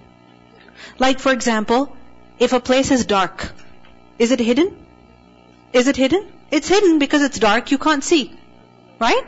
Like 0.98 1.18
for 1.18 1.32
example, 1.32 1.96
if 2.38 2.52
a 2.52 2.60
place 2.60 2.90
is 2.90 3.06
dark, 3.06 3.52
is 4.18 4.30
it 4.30 4.40
hidden? 4.40 4.76
Is 5.72 5.88
it 5.88 5.96
hidden? 5.96 6.26
It's 6.50 6.68
hidden 6.68 6.98
because 6.98 7.22
it's 7.22 7.38
dark, 7.38 7.70
you 7.70 7.78
can't 7.78 8.04
see. 8.04 8.32
Right? 8.98 9.24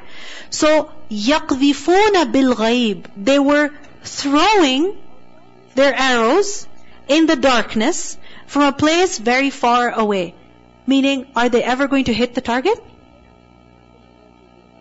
So, 0.51 0.91
يَقْذِفُونَ 1.11 2.33
بِالْغَيْبِ 2.33 3.07
They 3.17 3.39
were 3.39 3.71
throwing 4.03 4.97
their 5.75 5.95
arrows 5.95 6.67
in 7.07 7.27
the 7.27 7.37
darkness 7.37 8.17
from 8.47 8.63
a 8.63 8.73
place 8.73 9.19
very 9.19 9.51
far 9.51 9.91
away. 9.91 10.35
Meaning, 10.87 11.27
are 11.37 11.49
they 11.49 11.63
ever 11.63 11.87
going 11.87 12.05
to 12.05 12.15
hit 12.15 12.35
the 12.35 12.41
target? 12.41 12.83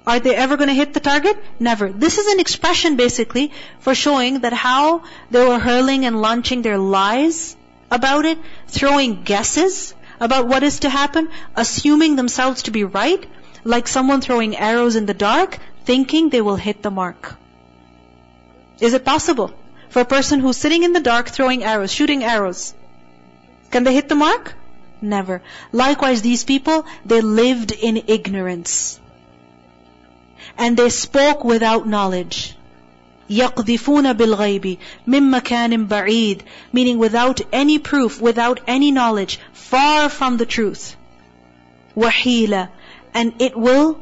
Are 0.06 0.18
they 0.18 0.34
ever 0.34 0.56
going 0.56 0.68
to 0.68 0.74
hit 0.74 0.94
the 0.94 1.00
target? 1.00 1.36
Never. 1.60 1.88
This 1.90 2.18
is 2.18 2.26
an 2.26 2.40
expression 2.40 2.96
basically 2.96 3.52
for 3.80 3.94
showing 3.94 4.40
that 4.40 4.52
how 4.52 5.02
they 5.30 5.44
were 5.46 5.60
hurling 5.60 6.04
and 6.04 6.20
launching 6.20 6.62
their 6.62 6.78
lies 6.78 7.56
about 7.90 8.24
it, 8.24 8.38
throwing 8.66 9.22
guesses, 9.22 9.94
about 10.18 10.48
what 10.48 10.62
is 10.62 10.80
to 10.80 10.88
happen, 10.88 11.28
assuming 11.54 12.16
themselves 12.16 12.62
to 12.62 12.70
be 12.70 12.84
right, 12.84 13.24
like 13.64 13.86
someone 13.86 14.20
throwing 14.20 14.56
arrows 14.56 14.96
in 14.96 15.06
the 15.06 15.14
dark, 15.14 15.58
thinking 15.84 16.30
they 16.30 16.40
will 16.40 16.56
hit 16.56 16.82
the 16.82 16.90
mark. 16.90 17.36
Is 18.80 18.94
it 18.94 19.04
possible 19.04 19.52
for 19.90 20.00
a 20.00 20.04
person 20.04 20.40
who's 20.40 20.56
sitting 20.56 20.82
in 20.82 20.92
the 20.92 21.00
dark 21.00 21.28
throwing 21.28 21.62
arrows, 21.62 21.92
shooting 21.92 22.24
arrows? 22.24 22.74
Can 23.70 23.84
they 23.84 23.94
hit 23.94 24.08
the 24.08 24.16
mark? 24.16 24.54
Never. 25.00 25.42
Likewise, 25.70 26.22
these 26.22 26.44
people, 26.44 26.86
they 27.04 27.20
lived 27.20 27.72
in 27.72 28.02
ignorance 28.06 28.98
And 30.57 30.77
they 30.77 30.89
spoke 30.89 31.43
without 31.43 31.87
knowledge. 31.87 32.55
يَقْذِفُونَ 33.29 34.13
بِالْغَيْبِ 34.13 34.77
مِن 35.07 35.31
مَكَانٍ 35.31 35.87
بَعِيدٍ 35.87 36.41
Meaning 36.71 36.97
without 36.97 37.41
any 37.51 37.77
proof, 37.77 38.21
without 38.21 38.61
any 38.67 38.91
knowledge, 38.91 39.39
far 39.53 40.09
from 40.09 40.37
the 40.37 40.45
truth. 40.45 40.95
وَحِيلًا 41.95 42.69
And 43.13 43.33
it 43.39 43.57
will 43.57 43.99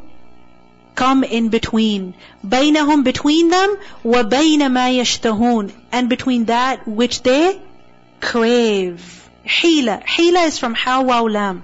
come 0.93 1.23
in 1.23 1.49
between. 1.49 2.13
بَيْنَهُمْ 2.45 3.04
Between 3.04 3.49
them, 3.49 3.75
وَبَيْنَ 4.04 4.60
مَا 4.60 4.99
يَشْتَهُونَ 4.99 5.71
And 5.91 6.10
between 6.10 6.45
that 6.45 6.88
which 6.88 7.23
they 7.23 7.60
crave. 8.21 9.30
Hila. 9.45 10.04
Hila 10.04 10.47
is 10.47 10.58
from 10.58 10.73
how 10.73 11.04
wow 11.04 11.28
lam. 11.28 11.63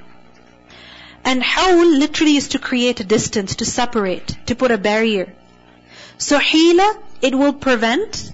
And 1.27 1.43
hawl 1.43 1.85
literally 1.85 2.37
is 2.37 2.49
to 2.49 2.61
create 2.61 3.01
a 3.01 3.05
distance, 3.05 3.57
to 3.57 3.65
separate, 3.65 4.37
to 4.47 4.55
put 4.55 4.71
a 4.71 4.79
barrier. 4.79 5.35
So 6.19 6.39
hila 6.39 6.97
it 7.21 7.35
will 7.35 7.53
prevent, 7.53 8.31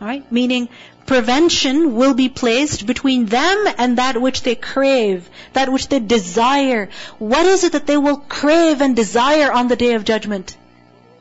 right? 0.00 0.30
Meaning 0.32 0.68
prevention 1.06 1.94
will 1.94 2.14
be 2.14 2.28
placed 2.28 2.86
between 2.86 3.26
them 3.26 3.64
and 3.78 3.98
that 3.98 4.20
which 4.20 4.42
they 4.42 4.56
crave, 4.56 5.30
that 5.52 5.70
which 5.70 5.86
they 5.88 6.00
desire. 6.00 6.88
What 7.18 7.46
is 7.46 7.62
it 7.62 7.72
that 7.72 7.86
they 7.86 7.96
will 7.96 8.16
crave 8.16 8.80
and 8.80 8.96
desire 8.96 9.52
on 9.52 9.68
the 9.68 9.76
day 9.76 9.94
of 9.94 10.04
judgment? 10.04 10.56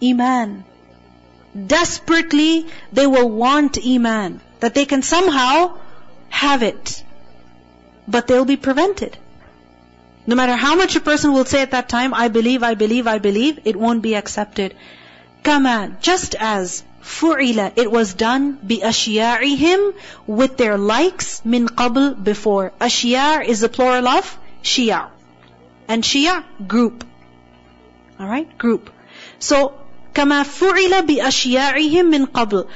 Iman. 0.02 0.64
Desperately, 1.68 2.66
they 2.92 3.06
will 3.06 3.30
want 3.30 3.78
Iman. 3.86 4.42
That 4.62 4.74
they 4.74 4.86
can 4.86 5.04
somehow 5.04 5.78
have 6.30 6.64
it. 6.64 7.04
But 8.08 8.26
they'll 8.26 8.46
be 8.46 8.58
prevented. 8.58 9.16
No 10.26 10.36
matter 10.36 10.56
how 10.56 10.76
much 10.76 10.96
a 10.96 11.02
person 11.02 11.34
will 11.34 11.46
say 11.46 11.62
at 11.62 11.72
that 11.72 11.90
time, 11.90 12.14
I 12.14 12.30
believe, 12.30 12.64
I 12.64 12.76
believe, 12.76 13.08
I 13.08 13.18
believe, 13.20 13.60
it 13.66 13.76
won't 13.76 14.02
be 14.02 14.16
accepted. 14.16 14.74
Kama, 15.44 15.98
just 16.02 16.36
as 16.40 16.84
fu'ila, 17.02 17.74
it 17.76 17.92
was 17.92 18.14
done 18.14 18.54
bi 18.64 18.76
ashiyaihim 18.76 19.94
with 20.26 20.56
their 20.56 20.78
likes 20.78 21.44
min 21.44 21.68
qabl 21.68 22.24
before. 22.24 22.72
Ashiyar 22.80 23.46
is 23.46 23.60
the 23.60 23.68
plural 23.68 24.08
of 24.08 24.38
shia. 24.64 25.10
And 25.90 26.04
shia, 26.04 26.44
group. 26.66 27.04
Alright, 28.18 28.58
group. 28.58 28.90
So, 29.40 29.74
kama 30.14 30.46
fu'ila 30.46 31.06
bi 31.06 31.16
ashiyaihim 31.16 32.10
min 32.10 32.28
qabl. 32.28 32.70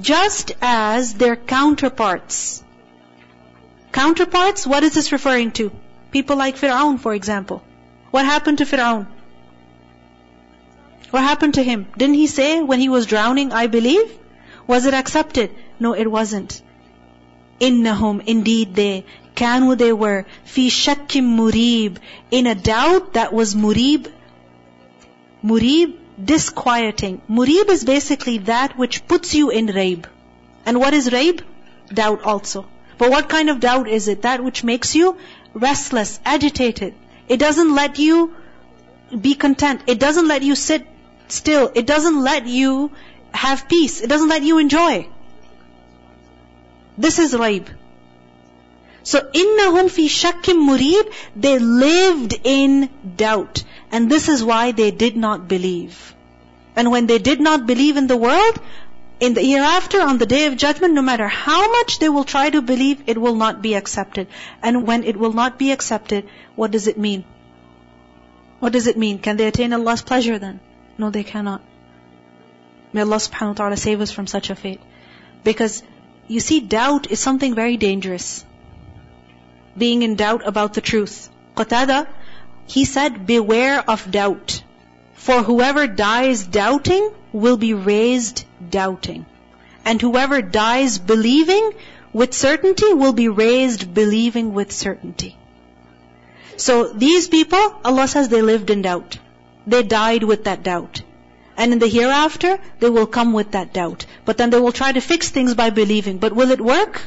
Just 0.00 0.52
as 0.62 1.14
their 1.14 1.34
counterparts. 1.34 2.62
Counterparts, 3.90 4.66
what 4.66 4.84
is 4.84 4.94
this 4.94 5.10
referring 5.10 5.50
to? 5.52 5.72
People 6.12 6.36
like 6.36 6.56
Fir'aun, 6.56 7.00
for 7.00 7.14
example. 7.14 7.62
What 8.10 8.26
happened 8.26 8.58
to 8.58 8.64
Fir'aun? 8.64 9.06
What 11.10 11.22
happened 11.22 11.54
to 11.54 11.62
him? 11.62 11.86
Didn't 11.96 12.14
he 12.14 12.26
say 12.26 12.62
when 12.62 12.80
he 12.80 12.88
was 12.88 13.06
drowning, 13.06 13.52
I 13.52 13.66
believe? 13.66 14.18
Was 14.66 14.86
it 14.86 14.94
accepted? 14.94 15.50
No, 15.80 15.94
it 15.94 16.10
wasn't. 16.10 16.62
Innahum, 17.60 18.22
indeed 18.26 18.74
they, 18.74 19.04
kanu 19.34 19.76
they 19.76 19.92
were, 19.92 20.24
fi 20.44 20.68
shakkim 20.68 21.36
murib, 21.40 21.98
in 22.30 22.46
a 22.46 22.54
doubt 22.54 23.12
that 23.14 23.32
was 23.32 23.54
murib. 23.54 24.10
Murib, 25.44 25.94
disquieting. 26.32 27.20
Murib 27.28 27.68
is 27.68 27.84
basically 27.84 28.38
that 28.52 28.76
which 28.78 29.06
puts 29.06 29.34
you 29.34 29.50
in 29.50 29.66
raib. 29.66 30.06
And 30.66 30.78
what 30.78 30.94
is 30.94 31.08
raib? 31.10 31.42
Doubt 31.92 32.22
also. 32.22 32.66
But 32.98 33.10
what 33.10 33.28
kind 33.28 33.50
of 33.50 33.60
doubt 33.60 33.88
is 33.88 34.08
it? 34.08 34.22
That 34.22 34.44
which 34.44 34.62
makes 34.62 34.94
you 34.94 35.16
restless, 35.54 36.20
agitated. 36.24 36.94
It 37.28 37.38
doesn't 37.38 37.74
let 37.74 37.98
you 37.98 38.34
be 39.20 39.34
content. 39.34 39.82
It 39.86 39.98
doesn't 39.98 40.26
let 40.28 40.42
you 40.42 40.54
sit 40.54 40.86
still, 41.28 41.70
it 41.74 41.86
doesn't 41.86 42.22
let 42.22 42.46
you 42.46 42.90
have 43.32 43.68
peace. 43.68 44.00
It 44.00 44.08
doesn't 44.08 44.28
let 44.28 44.42
you 44.42 44.58
enjoy. 44.58 45.08
This 46.98 47.18
is 47.18 47.32
raib. 47.32 47.66
So, 49.02 49.20
innahum 49.20 49.90
fi 49.90 50.08
shakkim 50.08 50.58
murib, 50.68 51.12
they 51.34 51.58
lived 51.58 52.38
in 52.44 52.88
doubt. 53.16 53.64
And 53.90 54.10
this 54.10 54.28
is 54.28 54.44
why 54.44 54.72
they 54.72 54.90
did 54.90 55.16
not 55.16 55.48
believe. 55.48 56.14
And 56.76 56.90
when 56.90 57.06
they 57.06 57.18
did 57.18 57.40
not 57.40 57.66
believe 57.66 57.96
in 57.96 58.06
the 58.06 58.16
world, 58.16 58.60
in 59.22 59.34
the 59.34 59.40
hereafter, 59.40 60.00
on 60.00 60.18
the 60.18 60.26
day 60.26 60.46
of 60.46 60.56
judgment, 60.56 60.94
no 60.94 61.02
matter 61.08 61.28
how 61.28 61.70
much 61.70 62.00
they 62.00 62.08
will 62.08 62.24
try 62.24 62.50
to 62.50 62.60
believe, 62.60 63.02
it 63.06 63.16
will 63.24 63.36
not 63.36 63.62
be 63.62 63.74
accepted. 63.74 64.26
And 64.60 64.84
when 64.84 65.04
it 65.04 65.16
will 65.16 65.32
not 65.32 65.60
be 65.60 65.70
accepted, 65.70 66.28
what 66.56 66.72
does 66.72 66.88
it 66.88 66.98
mean? 66.98 67.24
What 68.58 68.72
does 68.72 68.88
it 68.88 68.98
mean? 68.98 69.20
Can 69.20 69.36
they 69.36 69.46
attain 69.46 69.72
Allah's 69.72 70.02
pleasure 70.02 70.40
then? 70.40 70.58
No, 70.98 71.10
they 71.10 71.22
cannot. 71.22 71.62
May 72.92 73.02
Allah 73.02 73.20
subhanahu 73.26 73.54
wa 73.54 73.60
ta'ala 73.60 73.76
save 73.76 74.00
us 74.00 74.10
from 74.10 74.26
such 74.26 74.50
a 74.50 74.56
fate. 74.56 74.80
Because 75.44 75.84
you 76.26 76.40
see, 76.40 76.58
doubt 76.58 77.08
is 77.12 77.20
something 77.20 77.54
very 77.54 77.76
dangerous. 77.76 78.44
Being 79.78 80.02
in 80.02 80.16
doubt 80.16 80.48
about 80.48 80.74
the 80.74 80.80
truth. 80.80 81.30
Qatada, 81.54 82.08
he 82.66 82.84
said, 82.84 83.24
beware 83.24 83.88
of 83.88 84.10
doubt. 84.10 84.62
For 85.22 85.40
whoever 85.44 85.86
dies 85.86 86.44
doubting 86.44 87.10
will 87.32 87.56
be 87.56 87.74
raised 87.74 88.44
doubting. 88.70 89.24
And 89.84 90.02
whoever 90.02 90.42
dies 90.42 90.98
believing 90.98 91.70
with 92.12 92.34
certainty 92.34 92.92
will 92.92 93.12
be 93.12 93.28
raised 93.28 93.94
believing 93.94 94.52
with 94.52 94.72
certainty. 94.72 95.36
So 96.56 96.88
these 96.88 97.28
people, 97.28 97.62
Allah 97.84 98.08
says 98.08 98.28
they 98.30 98.42
lived 98.42 98.70
in 98.70 98.82
doubt. 98.82 99.18
They 99.64 99.84
died 99.84 100.24
with 100.24 100.42
that 100.50 100.64
doubt. 100.64 101.02
And 101.56 101.72
in 101.72 101.78
the 101.78 101.86
hereafter, 101.86 102.58
they 102.80 102.90
will 102.90 103.06
come 103.06 103.32
with 103.32 103.52
that 103.52 103.72
doubt. 103.72 104.06
But 104.24 104.38
then 104.38 104.50
they 104.50 104.58
will 104.58 104.72
try 104.72 104.90
to 104.90 105.00
fix 105.00 105.30
things 105.30 105.54
by 105.54 105.70
believing. 105.70 106.18
But 106.18 106.32
will 106.32 106.50
it 106.50 106.60
work? 106.60 107.00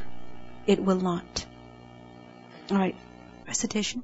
It 0.66 0.82
will 0.82 1.01
not. 1.11 1.45
Alright, 2.72 2.95
recitation. 3.45 4.03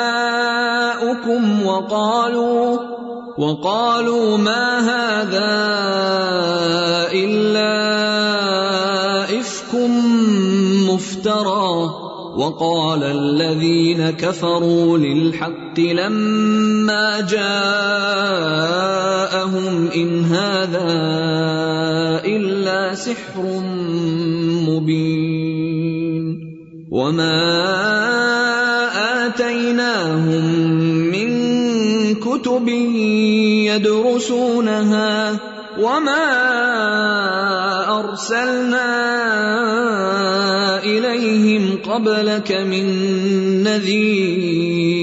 وقالوا 1.65 2.77
وقالوا 3.37 4.37
ما 4.37 4.79
هذا 4.79 5.51
إلا 7.13 7.73
إفك 9.39 9.75
مفترى 10.89 12.01
وقال 12.37 13.03
الذين 13.03 14.09
كفروا 14.09 14.97
للحق 14.97 15.79
لما 15.79 17.21
جاءهم 17.21 17.41
إن 19.95 20.25
هذا 20.25 20.91
إلا 22.25 22.95
سحر 22.95 23.43
مبين 24.67 26.51
وما 26.91 28.00
كتب 32.61 32.69
يدرسونها 33.65 35.39
وما 35.79 36.27
ارسلنا 37.99 38.89
اليهم 40.83 41.79
قبلك 41.89 42.51
من 42.51 42.85
نذير 43.63 45.01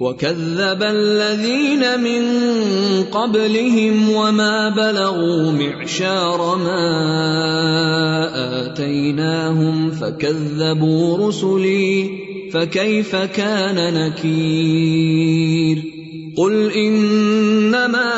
وكذب 0.00 0.82
الذين 0.82 2.00
من 2.00 2.22
قبلهم 3.04 4.10
وما 4.10 4.68
بلغوا 4.68 5.52
معشار 5.52 6.56
ما 6.56 6.86
اتيناهم 8.66 9.90
فكذبوا 9.90 11.28
رسلي 11.28 12.10
فكيف 12.52 13.16
كان 13.16 13.94
نكير 13.94 15.95
قل 16.36 16.72
إنما 16.72 18.12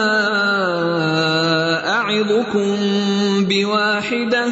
أعظكم 1.86 2.76
بواحدة 3.48 4.46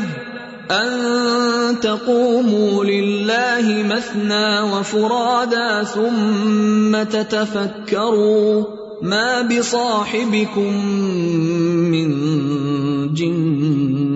أن 0.70 0.90
تقوموا 1.80 2.84
لله 2.84 3.82
مثنى 3.82 4.60
وفرادا 4.60 5.82
ثم 5.84 7.02
تتفكروا 7.02 8.64
ما 9.02 9.42
بصاحبكم 9.42 10.72
من 11.90 12.08
جنه 13.14 14.15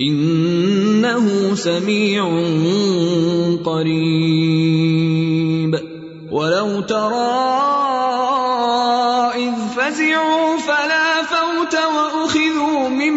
إنه 0.00 1.54
سميع 1.54 2.24
قريب. 3.64 5.12
ولو 6.32 6.80
ترى 6.80 7.52
إذ 9.36 9.52
فزعوا 9.76 10.56
فلا 10.56 11.22
فوت 11.22 11.74
وأخذوا 11.74 12.88
من 12.88 13.14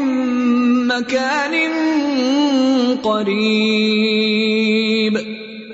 مكان 0.87 1.71
قريب. 3.03 4.55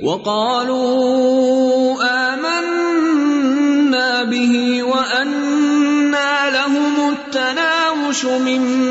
وقالوا 0.01 1.97
آمنا 2.33 4.23
به 4.23 4.83
وأنى 4.83 6.51
لهم 6.51 7.09
التناوش 7.09 8.25
من 8.25 8.90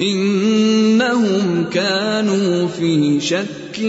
إنهم 0.00 1.64
كانوا 1.70 2.68
في 2.68 3.20
شك 3.20 3.80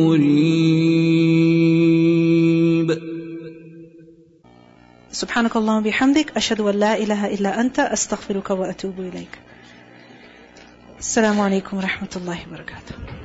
مريب. 0.00 0.72
سبحانك 5.12 5.56
اللهم 5.56 5.76
وبحمدك 5.76 6.36
أشهد 6.36 6.60
أن 6.60 6.74
لا 6.74 6.98
إله 6.98 7.34
إلا 7.34 7.60
أنت 7.60 7.78
أستغفرك 7.78 8.50
وأتوب 8.50 9.00
إليك. 9.00 9.38
السلام 10.98 11.40
عليكم 11.40 11.76
ورحمة 11.76 12.08
الله 12.16 12.38
وبركاته. 12.48 13.21